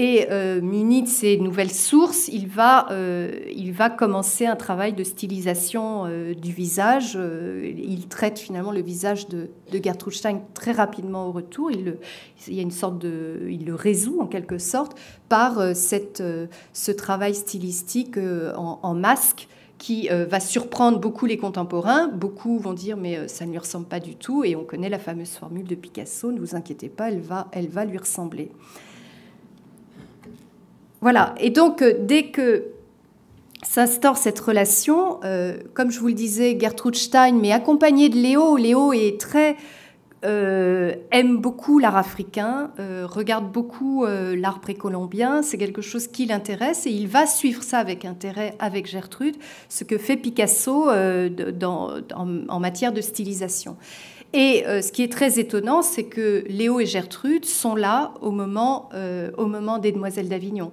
[0.00, 3.32] Et euh, muni de ces nouvelles sources, il va, euh,
[3.98, 7.18] commencer un travail de stylisation euh, du visage.
[7.64, 11.72] il traite finalement le visage de, de, Gertrude Stein très rapidement au retour.
[11.72, 11.98] Il, le,
[12.46, 14.96] y a une sorte de, il le résout en quelque sorte
[15.28, 18.16] par ce travail stylistique
[18.56, 22.08] en, en masque qui va surprendre beaucoup les contemporains.
[22.08, 24.98] Beaucoup vont dire mais ça ne lui ressemble pas du tout et on connaît la
[24.98, 28.50] fameuse formule de Picasso, ne vous inquiétez pas, elle va, elle va lui ressembler.
[31.00, 32.64] Voilà, et donc euh, dès que
[33.62, 38.56] s'instaure cette relation, euh, comme je vous le disais, Gertrude Stein, mais accompagnée de Léo,
[38.56, 39.56] Léo est très...
[40.24, 42.70] Euh, aime beaucoup l'art africain,
[43.04, 48.04] regarde beaucoup l'art précolombien, c'est quelque chose qui l'intéresse et il va suivre ça avec
[48.04, 49.36] intérêt avec Gertrude,
[49.68, 53.76] ce que fait Picasso en, matière de stylisation.
[54.34, 58.90] Et ce qui est très étonnant, c'est que Léo et Gertrude sont là au moment,
[59.36, 60.72] au moment des Demoiselles d'Avignon.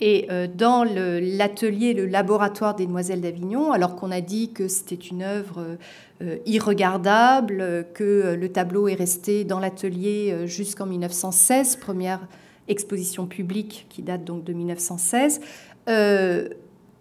[0.00, 4.94] Et euh, dans l'atelier, le, laboratoire des Demoiselles d'Avignon, alors qu'on a dit que c'était
[4.94, 5.76] une œuvre
[6.22, 12.20] euh, irregardable, que le tableau est resté dans l'atelier euh, jusqu'en 1916, première
[12.68, 15.40] exposition publique qui date donc de 1916,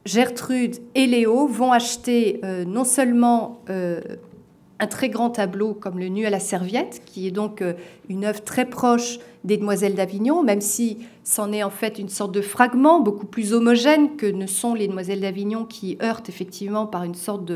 [0.05, 6.31] Gertrude et Léo vont acheter non seulement un très grand tableau comme le Nu à
[6.31, 7.63] la serviette, qui est donc
[8.07, 12.31] une œuvre très proche des Demoiselles d'Avignon, même si c'en est en fait une sorte
[12.31, 17.03] de fragment beaucoup plus homogène que ne sont les Demoiselles d'Avignon qui heurtent effectivement par
[17.03, 17.51] une sorte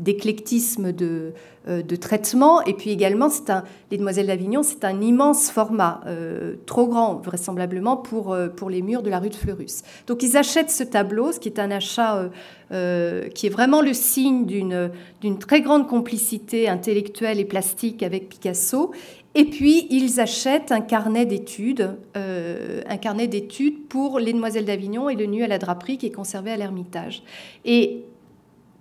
[0.00, 1.34] d'éclectisme de,
[1.68, 2.62] euh, de, traitement.
[2.62, 7.98] Et puis également, un, les Demoiselles d'Avignon, c'est un immense format, euh, trop grand vraisemblablement
[7.98, 9.82] pour, euh, pour les murs de la rue de Fleurus.
[10.06, 12.30] Donc ils achètent ce tableau, ce qui est un achat
[12.70, 18.92] qui est vraiment le signe d'une très grande complicité intellectuelle et plastique avec Picasso.
[19.34, 25.08] Et puis, ils achètent un carnet d'études, euh, un carnet d'études pour les Demoiselles d'Avignon
[25.08, 27.22] et le nu à la draperie qui est conservé à l'Ermitage.
[27.64, 28.04] Et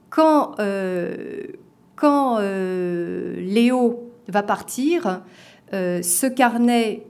[0.09, 1.43] quand, euh,
[1.95, 5.21] quand euh, Léo va partir,
[5.71, 7.03] ce carnet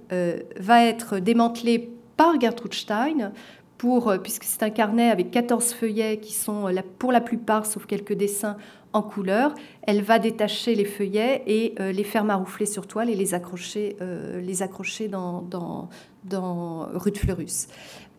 [0.59, 3.31] va être démantelé par Gertrude Stein
[3.77, 6.65] pour, puisque c'est un carnet avec 14 feuillets qui sont
[6.97, 8.57] pour la plupart, sauf quelques dessins,
[8.93, 9.53] en couleur.
[9.83, 13.95] Elle va détacher les feuillets et euh, les faire maroufler sur toile et les accrocher,
[14.01, 15.89] euh, les accrocher dans, dans,
[16.23, 17.67] dans rue de Fleurus.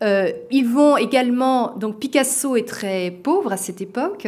[0.01, 4.27] ils vont également, donc Picasso est très pauvre à cette époque,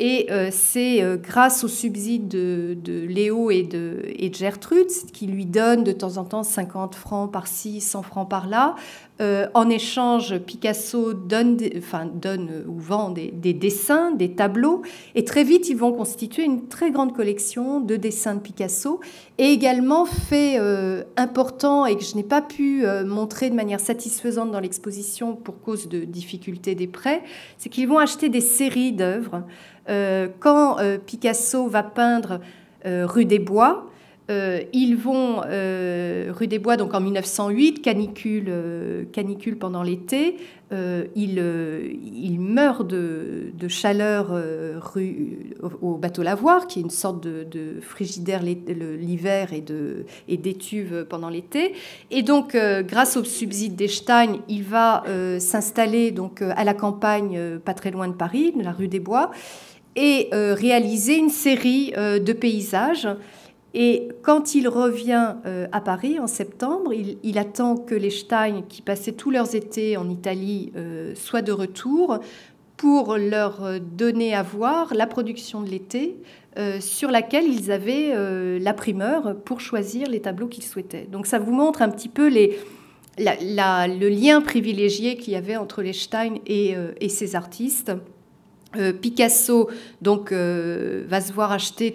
[0.00, 2.76] et euh, c'est euh, grâce au subside de,
[3.06, 8.02] Léo et de, Gertrude, qui lui donnent de temps en temps 50 francs par-ci, 100
[8.02, 8.74] francs par-là.
[9.20, 14.82] Euh, en échange, Picasso donne, enfin, donne ou vend des, dessins, des tableaux,
[15.14, 19.00] et très vite, ils vont constituer une très grande collection de dessins de Picasso,
[19.38, 20.58] et également fait
[21.16, 25.88] important et que je n'ai pas pu montrer de manière satisfaisante dans l'exposition pour cause
[25.88, 27.22] de difficultés des prêts,
[27.58, 29.44] c'est qu'ils vont acheter des séries d'œuvres.
[29.88, 32.40] Euh, quand euh, Picasso va peindre
[32.86, 33.90] euh, rue des Bois,
[34.28, 38.52] ils vont rue des Bois donc en 1908, canicule,
[39.12, 40.36] canicule pendant l'été.
[40.72, 41.42] il,
[42.24, 44.30] il, meurt de, chaleur
[44.80, 49.62] rue, au, bateau Lavoir, qui est une sorte de, frigidaire l'hiver et,
[50.28, 51.74] et d'étuve pendant l'été.
[52.10, 55.04] Et donc, grâce au subside d'Estein, il va
[55.38, 59.30] s'installer donc à la campagne, pas très loin de Paris, de la rue des Bois
[59.96, 63.08] et euh, réaliser une série euh, de paysages.
[63.74, 68.82] Et quand il revient euh, à Paris en septembre, il, attend que les Stein, qui
[68.82, 70.72] passaient tous leurs étés en Italie,
[71.14, 72.20] soient de retour
[72.76, 76.16] pour leur donner à voir la production de l'été
[76.80, 78.14] sur laquelle ils avaient
[78.60, 81.08] la primeur pour choisir les tableaux qu'ils souhaitaient.
[81.10, 85.92] Donc ça vous montre un petit peu le lien privilégié qu'il y avait entre les
[85.92, 87.92] Stein et, et ces artistes.
[88.76, 89.70] Euh, Picasso
[90.02, 91.94] donc, euh, va se voir acheter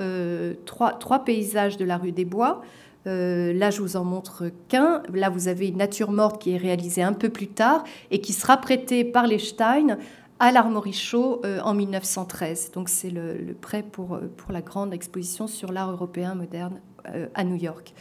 [0.00, 2.62] euh, trois, paysages de la rue des Bois.
[3.04, 5.02] là, je vous en montre qu'un.
[5.12, 8.32] Là, vous avez une nature morte qui est réalisée un peu plus tard et qui
[8.32, 9.98] sera prêtée par les Stein
[10.40, 12.72] à l'Armorichaud en 1913.
[12.72, 16.80] Donc, c'est le, prêt pour, pour la grande exposition sur l'art européen moderne
[17.34, 17.94] à New York.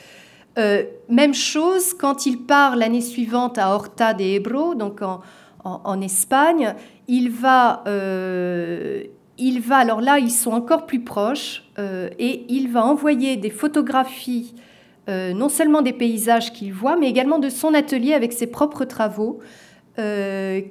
[1.10, 5.22] même chose quand il part l'année suivante à Horta de Ebro, donc en,
[5.64, 6.76] en, Espagne.
[7.08, 9.04] Il va, euh,
[9.38, 13.50] il va, alors là, ils sont encore plus proches, euh, et il va envoyer des
[13.50, 14.56] photographies,
[15.10, 18.86] euh, non seulement des paysages qu'il voit, mais également de son atelier avec ses propres
[18.86, 19.40] travaux.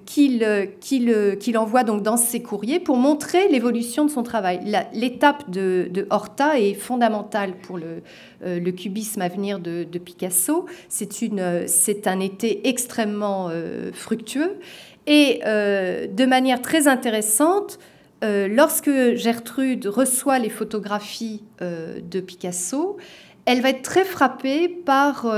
[0.07, 4.61] Qu'il envoie donc dans ses courriers pour montrer l'évolution de son travail.
[4.93, 8.03] L'étape de, Horta est fondamentale pour le,
[8.45, 10.67] le cubisme à venir de, de Picasso.
[10.89, 13.51] C'est un été extrêmement
[13.93, 14.59] fructueux
[15.07, 17.79] et euh, de manière très intéressante,
[18.25, 22.97] euh, lorsque Gertrude reçoit les photographies euh, de Picasso,
[23.45, 25.33] elle va être très frappée par,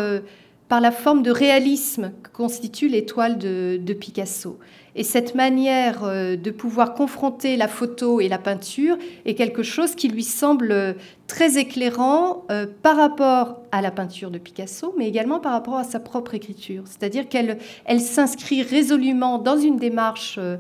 [0.69, 4.59] par la forme de réalisme que constitue l'étoile de, de, Picasso.
[4.95, 10.09] Et cette manière de pouvoir confronter la photo et la peinture est quelque chose qui
[10.09, 10.97] lui semble
[11.29, 12.45] très éclairant
[12.83, 16.85] par rapport à la peinture de Picasso, mais également par rapport à sa propre écriture.
[16.87, 20.57] C'est-à-dire qu'elle elle, s'inscrit résolument dans une démarche euh,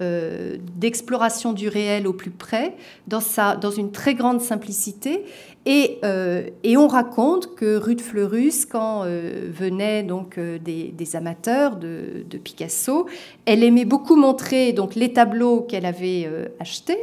[0.00, 5.24] euh, d'exploration du réel au plus près, dans une très grande simplicité.
[5.64, 11.76] Et, euh, et on raconte que rue de Fleurus, quand venaient donc des, des, amateurs
[11.76, 13.06] de, Picasso,
[13.46, 16.98] elle aimait beaucoup montrer donc les tableaux qu'elle avait achetés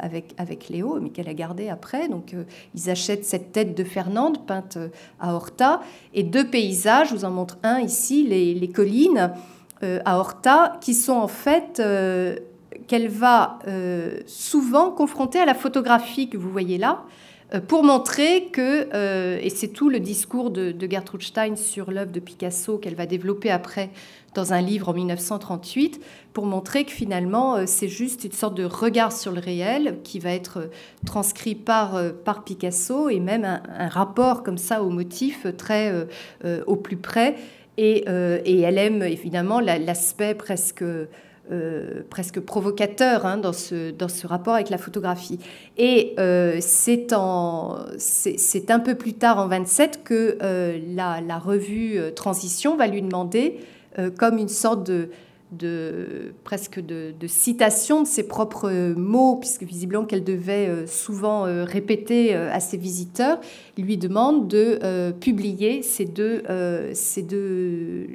[0.00, 2.08] avec, avec Léo, mais qu'elle a gardés après.
[2.08, 2.34] Donc
[2.76, 4.78] ils achètent cette tête de Fernande peinte
[5.18, 5.80] à Horta,
[6.14, 9.32] et deux paysages, je vous en montre un ici, les, collines
[9.82, 12.36] euh, à Horta, qui sont en fait euh,
[12.86, 17.02] qu'elle va euh, souvent confronter à la photographie que vous voyez là,
[17.68, 22.20] pour montrer que, et c'est tout le discours de, de Gertrude Stein sur l'œuvre de
[22.20, 23.90] Picasso qu'elle va développer après
[24.36, 26.00] dans un livre en 1938
[26.32, 30.18] pour montrer que finalement euh, c'est juste une sorte de regard sur le réel qui
[30.18, 30.66] va être euh,
[31.06, 36.06] transcrit par, euh, par Picasso et même un, rapport comme ça au motif très
[36.66, 37.36] au plus près.
[37.78, 38.04] Et,
[38.44, 40.84] et, elle aime évidemment l'aspect presque...
[42.10, 45.38] presque provocateur hein, dans, ce, dans ce rapport avec la photographie.
[45.76, 46.14] Et
[46.58, 50.38] c'est un peu plus tard, en 27, que
[50.94, 53.60] la, la, revue Transition va lui demander
[53.98, 55.08] euh, comme une sorte de,
[55.52, 61.64] de presque de, citation de ses propres mots, puisque visiblement qu'elle devait euh, souvent euh,
[61.64, 63.40] répéter à ses visiteurs,
[63.82, 66.42] lui demande de publier ces deux,
[66.92, 68.06] ces deux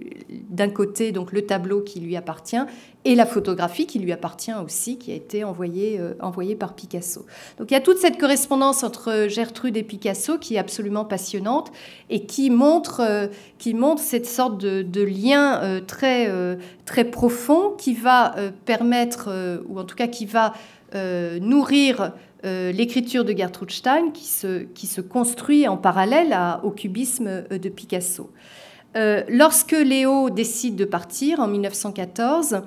[0.50, 2.58] d'un côté donc le tableau qui lui appartient
[3.04, 7.26] et la photographie qui lui appartient aussi, qui a été envoyée, euh, envoyée par Picasso.
[7.58, 11.72] Donc il y a toute cette correspondance entre Gertrude et Picasso qui est absolument passionnante
[12.10, 13.28] et qui montre, euh,
[13.58, 16.32] qui montre cette sorte de, lien euh, très,
[16.86, 18.36] très profond qui va
[18.66, 19.30] permettre,
[19.68, 20.54] ou en tout cas qui va
[21.40, 22.14] nourrir
[22.44, 28.32] l'écriture de Gertrude Stein qui se, qui se construit en parallèle au cubisme de Picasso.
[28.96, 32.62] lorsque Léo décide de partir en 1914,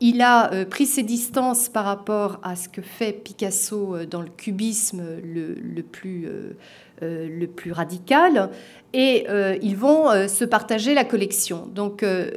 [0.00, 5.02] il a pris ses distances par rapport à ce que fait Picasso dans le cubisme
[5.24, 6.28] le, plus,
[7.00, 8.50] le plus radical
[8.96, 11.68] et euh, ils vont euh, se partager la collection.
[11.74, 12.30] Donc, euh,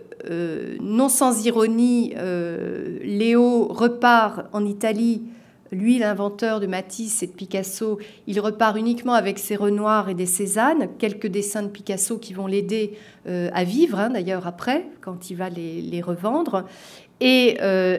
[0.81, 2.13] non sans ironie,
[3.01, 5.21] Léo repart en Italie.
[5.71, 10.25] Lui, l'inventeur de Matisse et de Picasso, il repart uniquement avec ses Renoirs et des
[10.25, 12.97] Cézanne, quelques dessins de Picasso qui vont l'aider
[13.27, 16.65] à vivre, hein, d'ailleurs après, quand il va les, revendre.
[17.19, 17.57] Et,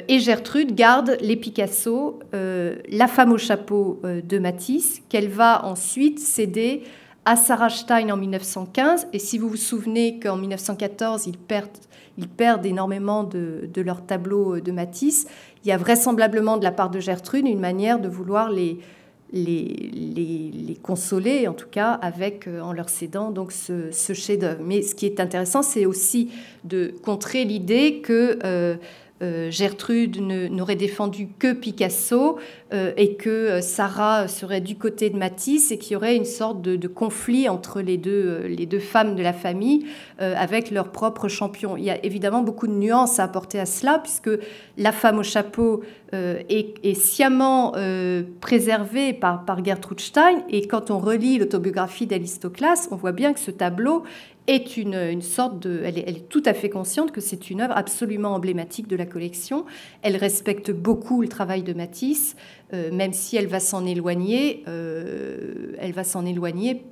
[0.09, 6.83] et, Gertrude garde les Picasso, la femme au chapeau de Matisse, qu'elle va ensuite céder
[7.25, 9.09] à Sarah Stein en 1915.
[9.13, 11.71] Et si vous vous souvenez qu'en 1914, ils perdent,
[12.21, 15.27] ils perdent énormément de, de leurs tableaux de Matisse,
[15.65, 18.79] il y a vraisemblablement de la part de Gertrude une manière de vouloir les,
[19.33, 19.91] les,
[20.67, 24.63] les, consoler, en tout cas, avec, euh, en leur cédant donc ce, chef-d'œuvre.
[24.65, 26.31] Mais ce qui est intéressant, c'est aussi
[26.65, 28.77] de contrer l'idée que euh,
[29.23, 32.41] euh, Gertrude n'aurait défendu que Picasso euh,
[32.97, 36.63] et que euh, Sarah serait du côté de Matisse et qu'il y aurait une sorte
[36.63, 39.87] de, conflit entre les deux, les deux femmes de la famille
[40.19, 41.77] avec leur propre champion.
[41.77, 44.31] Il y a évidemment beaucoup de nuances à apporter à cela puisque
[44.77, 45.83] la femme au chapeau
[46.13, 47.75] est, sciemment
[48.41, 53.41] préservée par, par Gertrude Stein et quand on relit l'autobiographie d'Alistoclas, on voit bien que
[53.41, 54.05] ce tableau
[54.51, 55.83] est une, sorte de...
[55.85, 59.65] Elle est, tout à fait consciente que c'est une œuvre absolument emblématique de la collection.
[60.03, 62.37] Elle respecte beaucoup le travail de Matisse,
[62.73, 66.85] euh, même si elle va s'en éloigner, euh, elle va s'en éloigner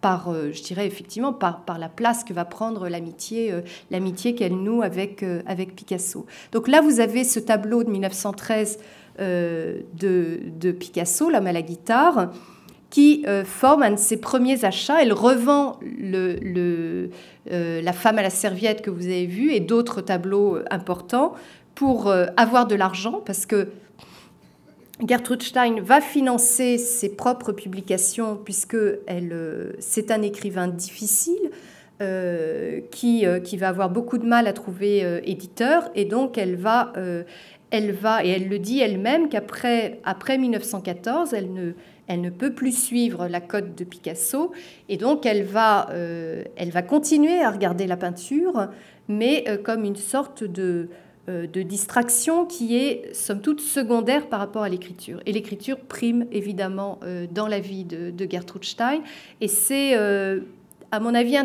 [0.00, 3.54] par, euh, je dirais effectivement, par, la place que va prendre l'amitié,
[3.90, 6.26] l'amitié qu'elle noue avec, avec Picasso.
[6.50, 8.78] Donc là, vous avez ce tableau de 1913
[9.18, 12.32] de, de, Picasso, L'homme à la guitare
[12.90, 15.02] qui forme un de ses premiers achats.
[15.02, 15.78] Elle revend
[17.46, 21.34] La femme à la serviette que vous avez vu et d'autres tableaux importants
[21.74, 23.68] pour avoir de l'argent parce que
[25.06, 31.50] Gertrude Stein va financer ses propres publications puisque elle, c'est un écrivain difficile.
[32.90, 36.92] qui, qui, va avoir beaucoup de mal à trouver éditeur et donc elle va,
[37.70, 41.74] elle va et elle le dit elle-même qu'après après 1914 elle ne,
[42.12, 44.52] elle ne peut plus suivre la cote de Picasso
[44.88, 48.68] et donc elle va, euh, elle va continuer à regarder la peinture,
[49.08, 50.86] mais euh, comme une sorte de, euh,
[51.52, 55.20] de distraction qui est somme toute secondaire par rapport à l'écriture.
[55.26, 57.00] Et l'écriture prime évidemment
[57.32, 59.02] dans la vie de, Gertrude Stein
[59.40, 59.94] et c'est
[60.92, 61.36] à mon avis,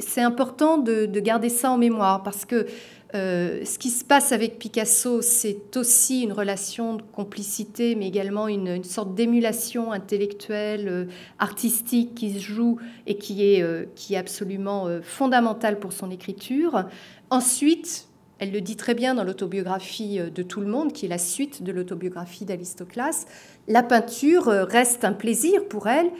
[0.00, 2.66] c'est important de, de, garder ça en mémoire parce que
[3.14, 8.48] euh, ce qui se passe avec Picasso, c'est aussi une relation de complicité, mais également
[8.48, 11.04] une, sorte d'émulation intellectuelle, euh,
[11.38, 16.86] artistique qui se joue et qui est, euh, qui est absolument fondamentale pour son écriture.
[17.30, 18.08] Ensuite,
[18.38, 21.62] elle le dit très bien dans l'autobiographie de Tout le monde, qui est la suite
[21.62, 23.26] de l'autobiographie d'Aristoclas,
[23.68, 26.10] la peinture reste un plaisir pour elle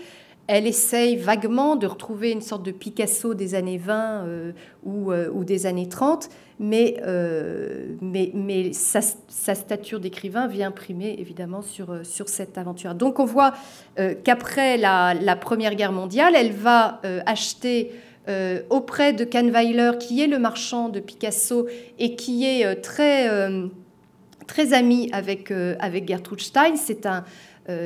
[0.47, 4.53] elle essaye vaguement de retrouver une sorte de Picasso des années 20 euh,
[4.86, 6.28] euh, ou, des années 30,
[6.59, 12.95] mais, euh, mais, mais sa, stature d'écrivain vient primer évidemment sur, sur cette aventure.
[12.95, 13.55] Donc on voit
[14.24, 17.91] qu'après la, Première Guerre mondiale, elle va acheter
[18.70, 21.66] auprès de Kahnweiler, qui est le marchand de Picasso
[21.98, 23.28] et qui est très,
[24.46, 26.76] très ami avec, avec Gertrude Stein.
[26.76, 27.20] C'est un euh,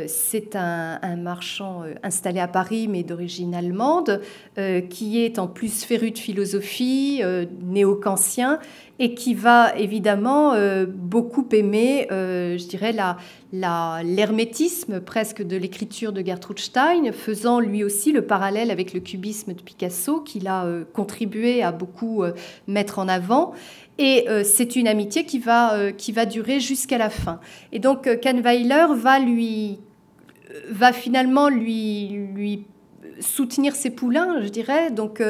[0.07, 4.21] c'est un, marchand euh, installé à Paris, mais d'origine allemande,
[4.59, 7.23] euh, qui est en plus féru de philosophie,
[7.63, 8.59] néo-kantien,
[8.99, 10.55] et qui va évidemment
[10.89, 12.93] beaucoup aimer, je dirais,
[13.53, 19.55] l'hermétisme presque de l'écriture de Gertrude Stein, faisant lui aussi le parallèle avec le cubisme
[19.55, 22.25] de Picasso, qu'il a contribué à beaucoup
[22.67, 23.55] mettre en avant.
[23.99, 27.41] Et euh, c'est une amitié qui va, euh, qui va durer jusqu'à la fin.
[27.73, 29.81] Et donc euh, Kahnweiler va, lui,
[30.71, 32.65] va finalement lui,
[33.19, 34.93] soutenir ses poulains, je dirais.
[34.93, 35.21] Donc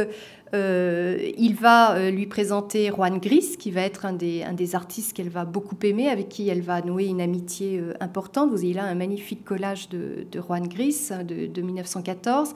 [0.52, 5.30] il va lui présenter Juan Gris, qui va être un des, un des artistes qu'elle
[5.30, 8.50] va beaucoup aimer, avec qui elle va nouer une amitié importante.
[8.50, 12.54] Vous avez là un magnifique collage de, de Juan Gris hein, de 1914.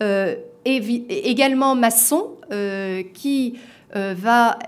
[0.00, 2.32] et également Masson,
[3.14, 3.54] qui
[3.92, 4.58] va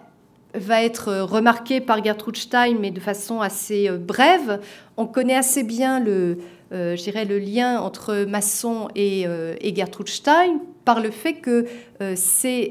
[0.56, 4.60] va être remarqué par Gertrude Stein, mais de façon assez euh, brève.
[4.96, 6.38] On connaît assez bien le,
[6.72, 11.66] euh, le lien entre Masson et, euh, Gertrude Stein par le fait que
[12.14, 12.70] c'est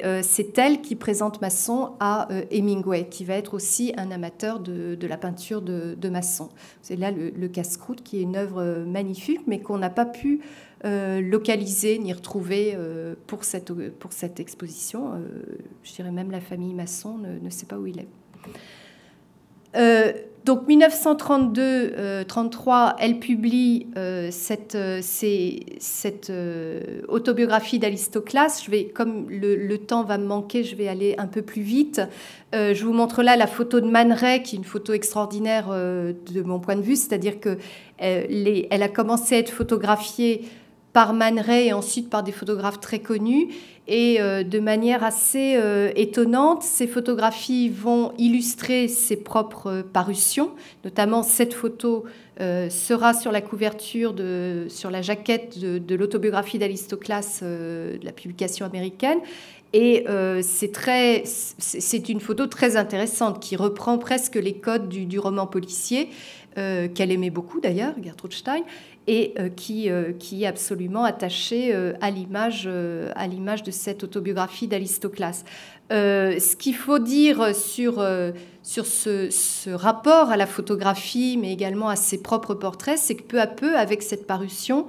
[0.55, 5.61] elle qui présente Masson à Hemingway, qui va être aussi un amateur de, la peinture
[5.61, 6.47] de, Masson.
[6.81, 10.39] C'est là le, Casse-Croûte, qui est une œuvre magnifique, mais qu'on n'a pas pu
[10.85, 12.77] localisé ni retrouvé
[13.25, 15.13] pour, cette, pour cette exposition.
[15.83, 18.07] je dirais même la famille Masson ne, sait pas où il est.
[20.45, 26.31] Donc 1932-33, euh, elle publie euh, cette, euh, cette
[27.07, 28.61] autobiographie d'Aristoclas.
[28.63, 31.99] Je vais, comme le, temps va me manquer, je vais aller un peu plus vite.
[32.53, 36.59] je vous montre là la photo de Man qui est une photo extraordinaire de mon
[36.59, 37.57] point de vue, c'est-à-dire que
[37.97, 40.43] elle a commencé à être photographiée
[40.95, 43.49] par Man et ensuite par des photographes très connus.
[43.85, 50.51] Et euh, de manière assez euh, étonnante, ces photographies vont illustrer ses propres parutions.
[50.85, 52.05] Notamment, cette photo
[52.39, 58.65] euh, sera sur la couverture, de, sur la jaquette de, l'autobiographie d'Aristoclas de la publication
[58.65, 59.19] américaine.
[59.73, 60.05] Et
[60.41, 60.71] c'est
[61.25, 66.07] c'est une photo très intéressante qui reprend presque les codes du roman policier,
[66.55, 68.61] qu'elle aimait beaucoup d'ailleurs, Gertrude Stein,
[69.07, 75.43] et euh, qui, euh, qui est absolument attaché euh, à l'image de cette autobiographie d'Aristoclas.
[75.91, 78.03] ce qu'il faut dire sur,
[78.63, 83.39] sur ce, rapport à la photographie, mais également à ses propres portraits, c'est que peu
[83.39, 84.87] à peu, avec cette parution,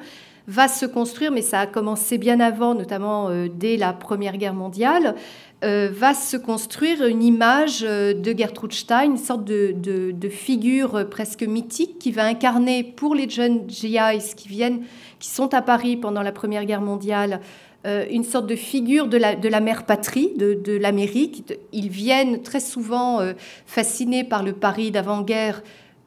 [0.49, 5.17] va se construire, mais ça a commencé bien avant, notamment dès la Première Guerre mondiale,
[5.65, 11.05] euh, va se construire une image euh, de Gertrude Stein, une sorte de, figure euh,
[11.05, 14.83] presque mythique qui va incarner pour les jeunes GIs qui viennent,
[15.19, 17.41] qui sont à Paris pendant la Première Guerre mondiale,
[18.11, 21.53] une sorte de figure de la, de la mère patrie, de, l'Amérique.
[21.73, 23.21] Ils viennent très souvent
[23.65, 25.63] fascinés par le Paris d'avant-guerre.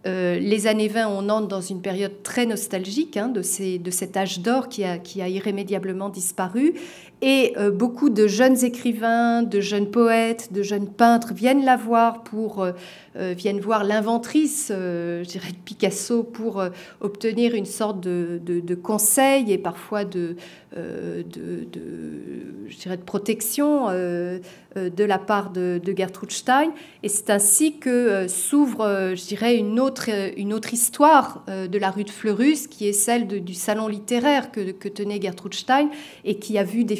[0.05, 4.69] Les années 20, on entre dans une période très nostalgique hein, de, cet âge d'or
[4.69, 6.73] qui a, irrémédiablement disparu.
[7.21, 12.23] Et euh, beaucoup de jeunes écrivains, de jeunes poètes, de jeunes peintres viennent la voir
[12.23, 12.71] pour euh,
[13.08, 16.63] euh, viennent voir l'inventrice, je dirais de Picasso, pour
[17.01, 20.35] obtenir une sorte de, de, conseil et parfois de,
[20.75, 26.71] de, de protection de la part de, Gertrude Stein.
[27.03, 32.03] Et c'est ainsi que s'ouvre, je dirais, une autre, une autre histoire de la rue
[32.03, 35.89] de Fleurus, qui est celle du salon littéraire que, tenait Gertrude Stein
[36.23, 36.95] et qui a vu des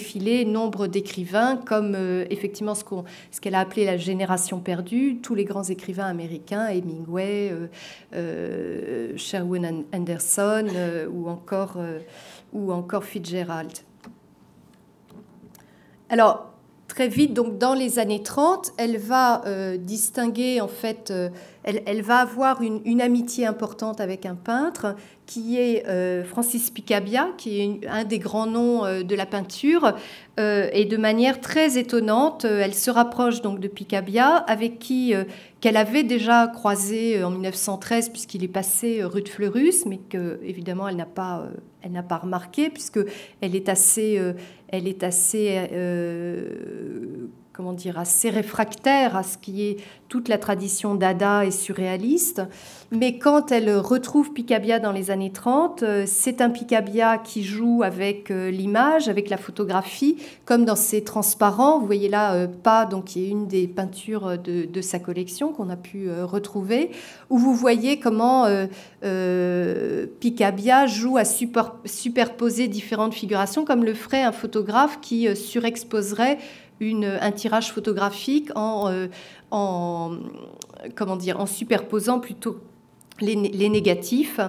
[0.46, 2.84] nombre d'écrivains, comme euh, effectivement ce
[3.42, 7.68] qu'elle a appelé la génération perdue, tous les grands écrivains américains, Hemingway, euh,
[8.14, 10.68] euh, Sherwin Anderson
[11.12, 11.78] ou, encore,
[12.54, 13.72] ou encore Fitzgerald.
[16.10, 16.54] Alors,
[16.88, 19.44] très vite, donc dans les années 30, elle va
[19.78, 21.14] distinguer, en fait,
[21.64, 24.96] elle, elle, va avoir une, une, amitié importante avec un peintre
[25.30, 29.94] qui est euh, Francis Picabia, qui est un des grands noms euh, de la peinture.
[30.40, 35.14] Euh, et de manière très étonnante, elle se rapproche donc de Picabia, avec qui
[35.62, 40.88] qu'elle avait déjà croisé en 1913, puisqu'il est passé rue de Fleurus, mais que évidemment
[40.88, 41.48] elle n'a pas,
[41.84, 43.00] elle n'a pas remarqué, puisque
[43.42, 44.20] elle est assez,
[44.70, 45.68] elle est assez
[47.60, 49.78] comment dire, assez réfractaire à ce qui est
[50.08, 52.42] toute la tradition dada et surréaliste.
[52.90, 57.84] Mais quand elle retrouve Picabia dans les années 30, euh, c'est un Picabia qui joue
[57.84, 60.16] avec euh, l'image, avec la photographie,
[60.46, 61.80] comme dans ses transparents.
[61.80, 65.70] Vous voyez là, euh, pas, donc qui est une des peintures de, sa collection qu'on
[65.70, 66.92] a pu retrouver,
[67.30, 68.48] où vous voyez comment
[70.22, 76.38] Picabia joue à superposer différentes figurations, comme le ferait un photographe qui surexposerait
[76.82, 79.08] un tirage photographique en, euh,
[81.46, 82.60] superposant plutôt
[83.22, 84.40] les négatifs.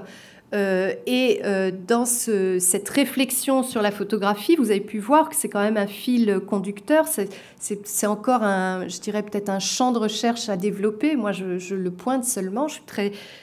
[0.52, 5.48] Euh, et euh, dans cette réflexion sur la photographie, vous avez pu voir que c'est
[5.48, 7.06] quand même un fil conducteur.
[7.06, 11.14] C'est encore je dirais peut-être un champ de recherche à développer.
[11.14, 12.66] Moi, je, le pointe seulement.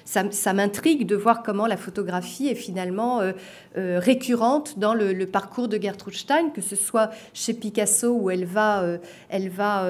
[0.05, 5.81] Ça, m'intrigue de voir comment la photographie est finalement euh, récurrente dans le, parcours de
[5.81, 8.85] Gertrude Stein, que ce soit chez Picasso où elle va,
[9.29, 9.83] elle va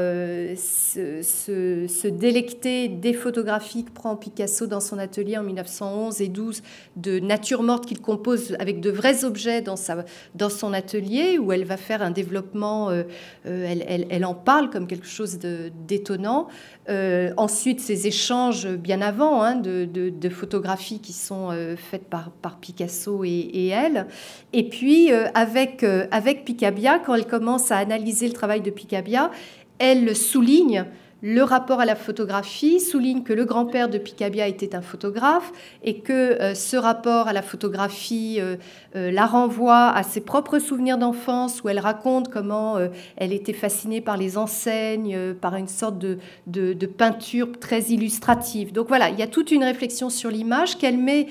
[0.56, 6.64] se, se, délecter des photographies que prend Picasso dans son atelier en 1911 et 12
[6.96, 10.06] de nature morte qu'il compose avec de vrais objets dans, sa,
[10.36, 13.04] dans son atelier, où elle va faire un développement, euh,
[13.46, 16.48] euh, elle, elle, en parle comme quelque chose d'étonnant.
[16.90, 22.58] Euh, ensuite, ces échanges bien avant hein, de, de, photographies qui sont faites par, par
[22.58, 24.08] Picasso et, et, elle.
[24.54, 29.32] Et puis, avec, avec Picabia, quand elle commence à analyser le travail de Picabia,
[29.80, 30.86] elle souligne
[31.22, 35.52] le rapport à la photographie souligne que le grand-père de Picabia était un photographe
[35.84, 38.56] et que euh, ce rapport à la photographie euh,
[38.96, 42.78] euh, la renvoie à ses propres souvenirs d'enfance où elle raconte comment
[43.16, 48.72] elle était fascinée par les enseignes, par une sorte de, de, peinture très illustrative.
[48.72, 51.28] Donc voilà, il y a toute une réflexion sur l'image qu'elle met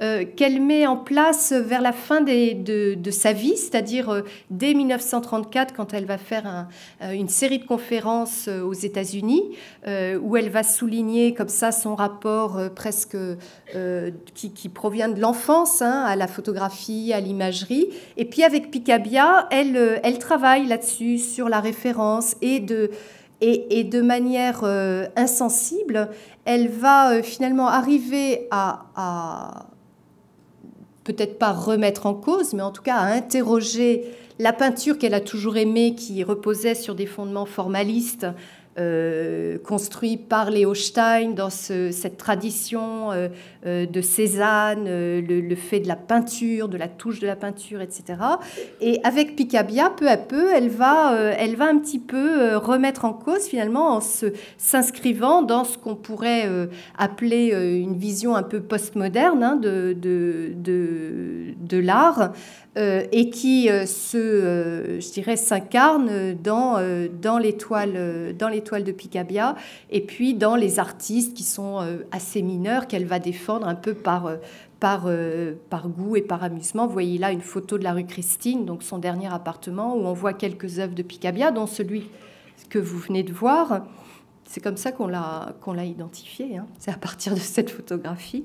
[0.00, 5.74] euh, qu'elle met en place vers la fin de, sa vie, c'est-à-dire euh, dès 1934,
[5.74, 6.68] quand elle va faire
[7.02, 9.42] euh, une série de conférences aux États-Unis,
[10.22, 13.16] où elle va souligner comme ça son rapport presque
[14.34, 17.88] qui, provient de l'enfance hein, à la photographie, à l'imagerie.
[18.16, 22.90] Et puis avec Picabia, elle, elle travaille là-dessus, sur la référence et de...
[23.40, 24.64] Et, de manière
[25.14, 26.10] insensible,
[26.44, 29.68] elle va finalement arriver à
[31.08, 34.04] peut-être pas remettre en cause, mais en tout cas à interroger
[34.38, 38.26] la peinture qu'elle a toujours aimée, qui reposait sur des fondements formalistes,
[38.78, 43.28] euh, construit par Léo Stein dans cette tradition euh,
[43.64, 48.18] de Cézanne, le, fait de la peinture, de la touche de la peinture, etc.
[48.80, 53.12] Et avec Picabia, peu à peu, elle va, elle va un petit peu remettre en
[53.12, 56.48] cause finalement en s'inscrivant dans ce qu'on pourrait
[56.96, 57.48] appeler
[57.80, 62.32] une vision un peu postmoderne hein, de, de, de, l'art.
[62.76, 66.76] et qui se, je dirais, s'incarne dans,
[67.20, 67.38] dans
[68.38, 69.54] dans l'étoile de Picabia,
[69.90, 73.94] et puis dans les artistes qui sont euh, assez mineurs, qu'elle va défendre un peu
[73.94, 74.36] par, euh,
[74.84, 76.86] euh, par goût et par amusement.
[76.86, 80.12] Vous voyez là une photo de la rue Christine, donc son dernier appartement, où on
[80.12, 82.08] voit quelques œuvres de Picabia, dont celui
[82.68, 83.82] que vous venez de voir.
[84.44, 86.66] C'est comme ça qu'on l'a, identifié, hein.
[86.78, 88.44] c'est à partir de cette photographie.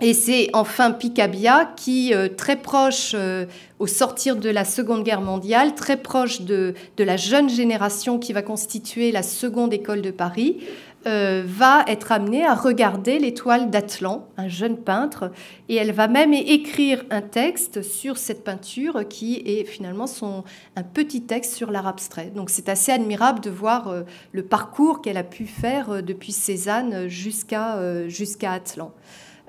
[0.00, 3.46] Et c'est enfin Picabia qui, euh, très proche euh,
[3.78, 8.42] au sortir de la Seconde Guerre mondiale, très proche de, la jeune génération qui va
[8.42, 10.58] constituer la Seconde École de Paris,
[11.06, 15.30] euh, va être amenée à regarder l'étoile d'Atlan, un jeune peintre,
[15.68, 20.44] et elle va même écrire un texte sur cette peinture qui est finalement son,
[20.76, 22.32] un petit texte sur l'art abstrait.
[22.34, 28.08] Donc c'est assez admirable de voir le parcours qu'elle a pu faire depuis Cézanne jusqu'à
[28.08, 28.92] jusqu'à Atlan.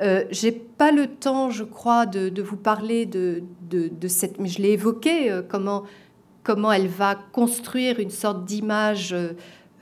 [0.02, 3.44] Euh, j'ai pas le temps, je crois, de, vous parler de,
[4.08, 5.84] cette, mais je l'ai évoqué, euh, comment,
[6.44, 9.16] comment elle va construire une sorte d'image.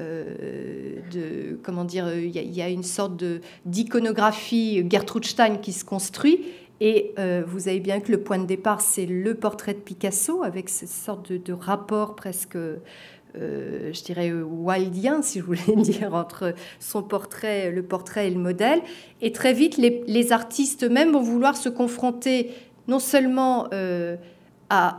[0.03, 3.23] Euh, de comment dire, il y, a une sorte
[3.65, 6.41] d'iconographie Gertrude Stein qui se construit.
[6.81, 7.13] Et
[7.47, 10.89] vous avez bien que le point de départ, c'est le portrait de Picasso avec cette
[10.89, 12.57] sorte de rapport presque
[13.35, 18.39] euh, je dirais, wildien, si je voulais dire, entre son portrait, le portrait et le
[18.39, 18.81] modèle.
[19.21, 22.51] Et très vite, les, artistes eux-mêmes vont vouloir se confronter
[22.87, 24.17] non seulement euh,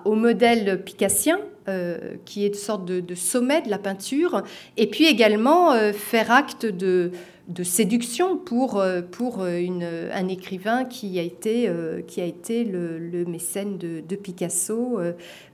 [0.05, 4.43] au modèle picassien, euh, qui est une sorte de, sommet de la peinture,
[4.77, 7.11] et puis également faire acte de,
[7.49, 11.71] de séduction pour, pour un écrivain qui a été,
[12.07, 14.99] qui a été le, mécène de, de Picasso,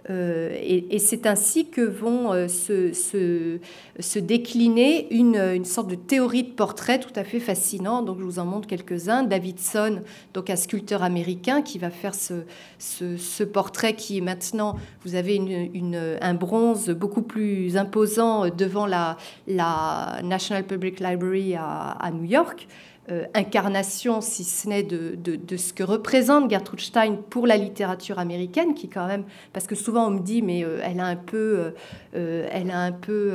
[0.09, 6.43] euh, et, c'est ainsi que vont euh, se, se, décliner une, une, sorte de théorie
[6.43, 8.03] de portrait tout à fait fascinant.
[8.03, 9.23] Donc je vous en montre quelques-uns.
[9.23, 10.01] Davidson,
[10.35, 12.45] donc un sculpteur américain qui va faire ce,
[12.79, 19.17] ce, portrait qui est maintenant, vous avez une, un bronze beaucoup plus imposant devant la,
[19.47, 22.67] la National Public Library à, à New York.
[23.11, 28.21] Euh, incarnation, si ce n'est de, de, ce que représente Gertrude Stein pour la littérature
[28.21, 31.17] américaine, qui quand même, parce que souvent on me dit, mais euh, elle a un
[31.17, 31.73] peu,
[32.15, 33.33] euh, elle a un peu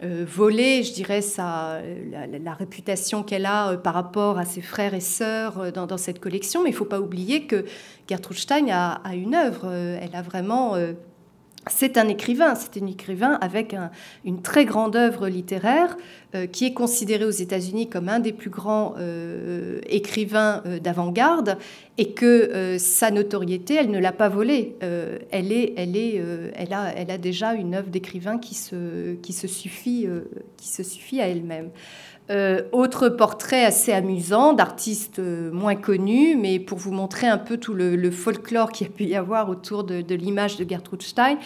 [0.00, 1.80] volé, je dirais, sa,
[2.42, 6.70] la, réputation qu'elle a par rapport à ses frères et sœurs dans, cette collection, mais
[6.70, 7.64] il ne faut pas oublier que
[8.08, 10.74] Gertrude Stein a, a une œuvre, elle a vraiment
[11.68, 13.74] c'est un écrivain, c'est un écrivain avec
[14.24, 15.96] une très grande œuvre littéraire
[16.34, 21.58] euh, qui est considéré aux États-Unis comme un des plus grands euh, écrivains euh, d'avant-garde
[21.98, 24.76] et que sa notoriété, elle ne l'a pas volée.
[25.30, 26.22] elle, est, elle, est,
[26.54, 31.20] elle, a, elle a déjà une œuvre d'écrivain qui se, qui, se qui se suffit
[31.22, 31.70] à elle-même.
[32.28, 37.56] Euh, autre portrait assez amusant d'artistes euh, moins connus, mais pour vous montrer un peu
[37.56, 41.38] tout le, folklore qu'il y a pu y avoir autour de, l'image de Gertrude Stein,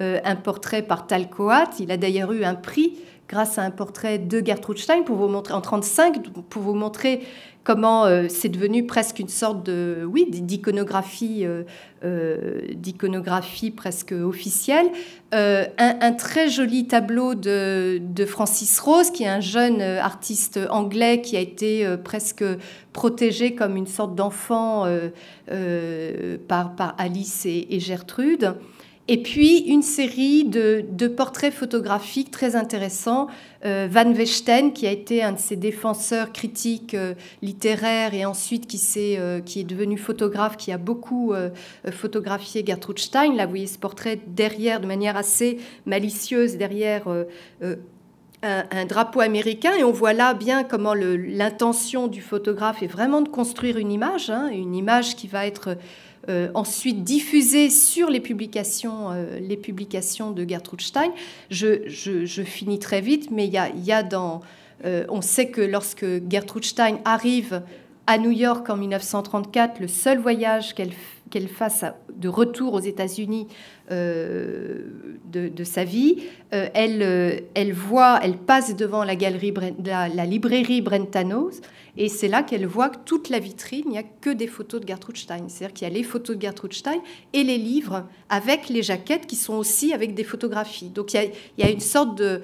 [0.00, 1.70] euh, un portrait par Tal Coat.
[1.80, 2.94] Il a d'ailleurs eu un prix
[3.28, 7.22] grâce à un portrait de Gertrude Stein pour vous montrer en 35 pour vous montrer
[7.68, 11.64] comment euh, c'est devenu presque une sorte de oui d'iconographie euh,
[12.02, 14.86] euh, d'iconographie presque officielle.
[15.32, 21.40] Un, très joli tableau de, Francis Rose qui est un jeune artiste anglais qui a
[21.40, 22.44] été presque
[22.94, 24.86] protégé comme une sorte d'enfant
[26.48, 28.54] par, par Alice et Gertrude
[29.08, 33.28] et puis une série de, portraits photographiques très intéressants.
[33.64, 38.66] Euh, Van Vechten, qui a été un de ses défenseurs critiques euh, littéraires et ensuite
[38.66, 41.32] qui, est, euh, qui est devenu photographe, qui a beaucoup
[41.90, 43.34] photographié Gertrude Stein.
[43.34, 47.04] Là, vous voyez ce portrait derrière, de manière assez malicieuse, derrière
[48.42, 53.28] un, drapeau américain et on voit là bien comment l'intention du photographe est vraiment de
[53.28, 55.76] construire une image, hein, une image qui va être
[56.28, 61.12] euh, ensuite diffusée sur les publications, euh, les publications de Gertrude Stein.
[61.48, 61.88] Je,
[62.44, 64.42] finis très vite, mais il y a, dans...
[64.84, 67.62] Euh, on sait que lorsque Gertrude Stein arrive
[68.06, 70.92] à New York en 1934, le seul voyage qu'elle
[71.30, 71.84] qu'elle fasse
[72.14, 73.46] de retour aux États-Unis
[73.90, 74.82] euh,
[75.24, 79.52] de, sa vie, euh, elle, euh, elle voit, elle passe devant la galerie,
[79.84, 81.60] la, librairie Brentanos,
[81.96, 84.80] et c'est là qu'elle voit que toute la vitrine, il n'y a que des photos
[84.80, 85.44] de Gertrude Stein.
[85.48, 87.00] C'est-à-dire qu'il y a les photos de Gertrude Stein
[87.32, 90.90] et les livres avec les jaquettes qui sont aussi avec des photographies.
[90.90, 92.40] Donc il y a, une sorte de,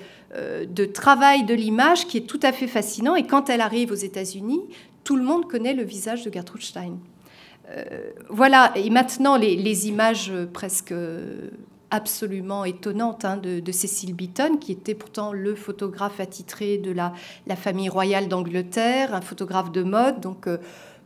[0.69, 3.15] de travail de l'image qui est tout à fait fascinant.
[3.15, 4.61] Et quand elle arrive aux États-Unis,
[5.05, 6.99] tout le monde connaît le visage de Gertrude Stein.
[7.71, 10.95] Euh, voilà, et maintenant les, images presque
[11.91, 17.13] absolument étonnantes hein, de, Cecil Beaton, qui était pourtant le photographe attitré de la,
[17.57, 20.21] famille royale d'Angleterre, un photographe de mode.
[20.21, 20.59] Donc, euh,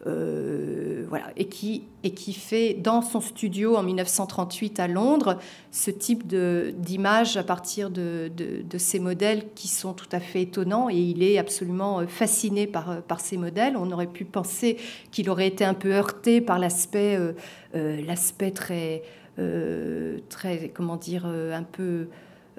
[0.06, 5.38] euh, voilà, et qui, et qui fait dans son studio en 1938 à Londres
[5.72, 10.88] ce type d'image à partir de, de, ces modèles qui sont tout à fait étonnants
[10.88, 13.76] et il est absolument euh, fasciné par, euh, par ces modèles.
[13.76, 14.76] On aurait pu penser
[15.10, 17.18] qu'il aurait été un peu heurté par l'aspect
[17.74, 19.02] l'aspect très,
[20.28, 22.06] très, comment dire, un peu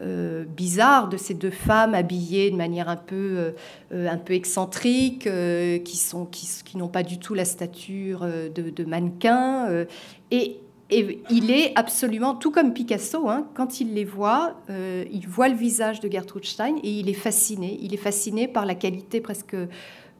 [0.01, 3.53] euh, bizarre de ces deux femmes habillées de manière un peu,
[3.91, 8.26] euh, un peu excentrique, euh, qui sont qui, qui n'ont pas du tout la stature
[8.26, 9.85] de, de mannequin.
[10.31, 10.57] et,
[10.89, 15.55] et, il est absolument, tout comme Picasso, hein, quand il les voit, il voit le
[15.55, 17.77] visage de Gertrude Stein et il est fasciné.
[17.81, 19.55] Il est fasciné par la qualité presque,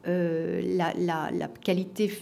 [0.04, 2.12] la, la, la qualité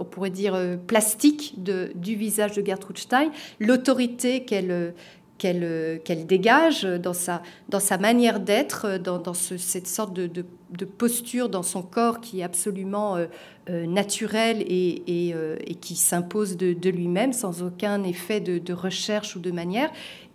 [0.00, 4.94] on pourrait dire, plastique de, du visage de Gertrude Stein, l'autorité qu'elle
[5.38, 10.84] qu'elle qu'elle dégage dans sa, dans sa manière d'être, dans, dans cette sorte de, de,
[10.84, 13.26] posture dans son corps qui est absolument euh,
[13.70, 19.36] euh, naturelle et, et, euh, qui s'impose de, de lui-même sans aucun effet de, recherche
[19.36, 19.90] ou de manière.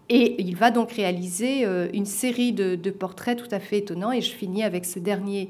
[0.10, 4.12] Et il va donc réaliser une série de, portraits tout à fait étonnants.
[4.12, 5.50] Et je finis avec ce dernier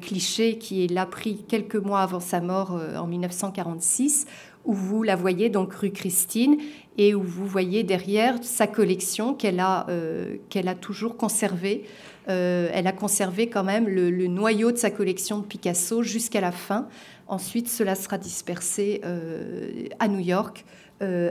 [0.00, 4.26] cliché qui est là pris quelques mois avant sa mort en 1946,
[4.64, 6.56] où vous la voyez donc rue Christine
[6.98, 11.84] et où vous voyez derrière sa collection qu'elle a, euh, qu'elle a toujours conservée.
[12.28, 16.52] Euh, elle a conservé quand même le, noyau de sa collection de Picasso jusqu'à la
[16.52, 16.88] fin.
[17.26, 20.64] Ensuite, cela sera dispersé euh, à New York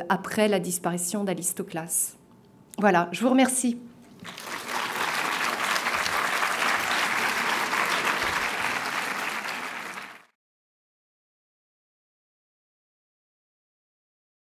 [0.09, 2.15] après la disparition d'Alistoclas.
[2.79, 3.77] Voilà, je vous remercie.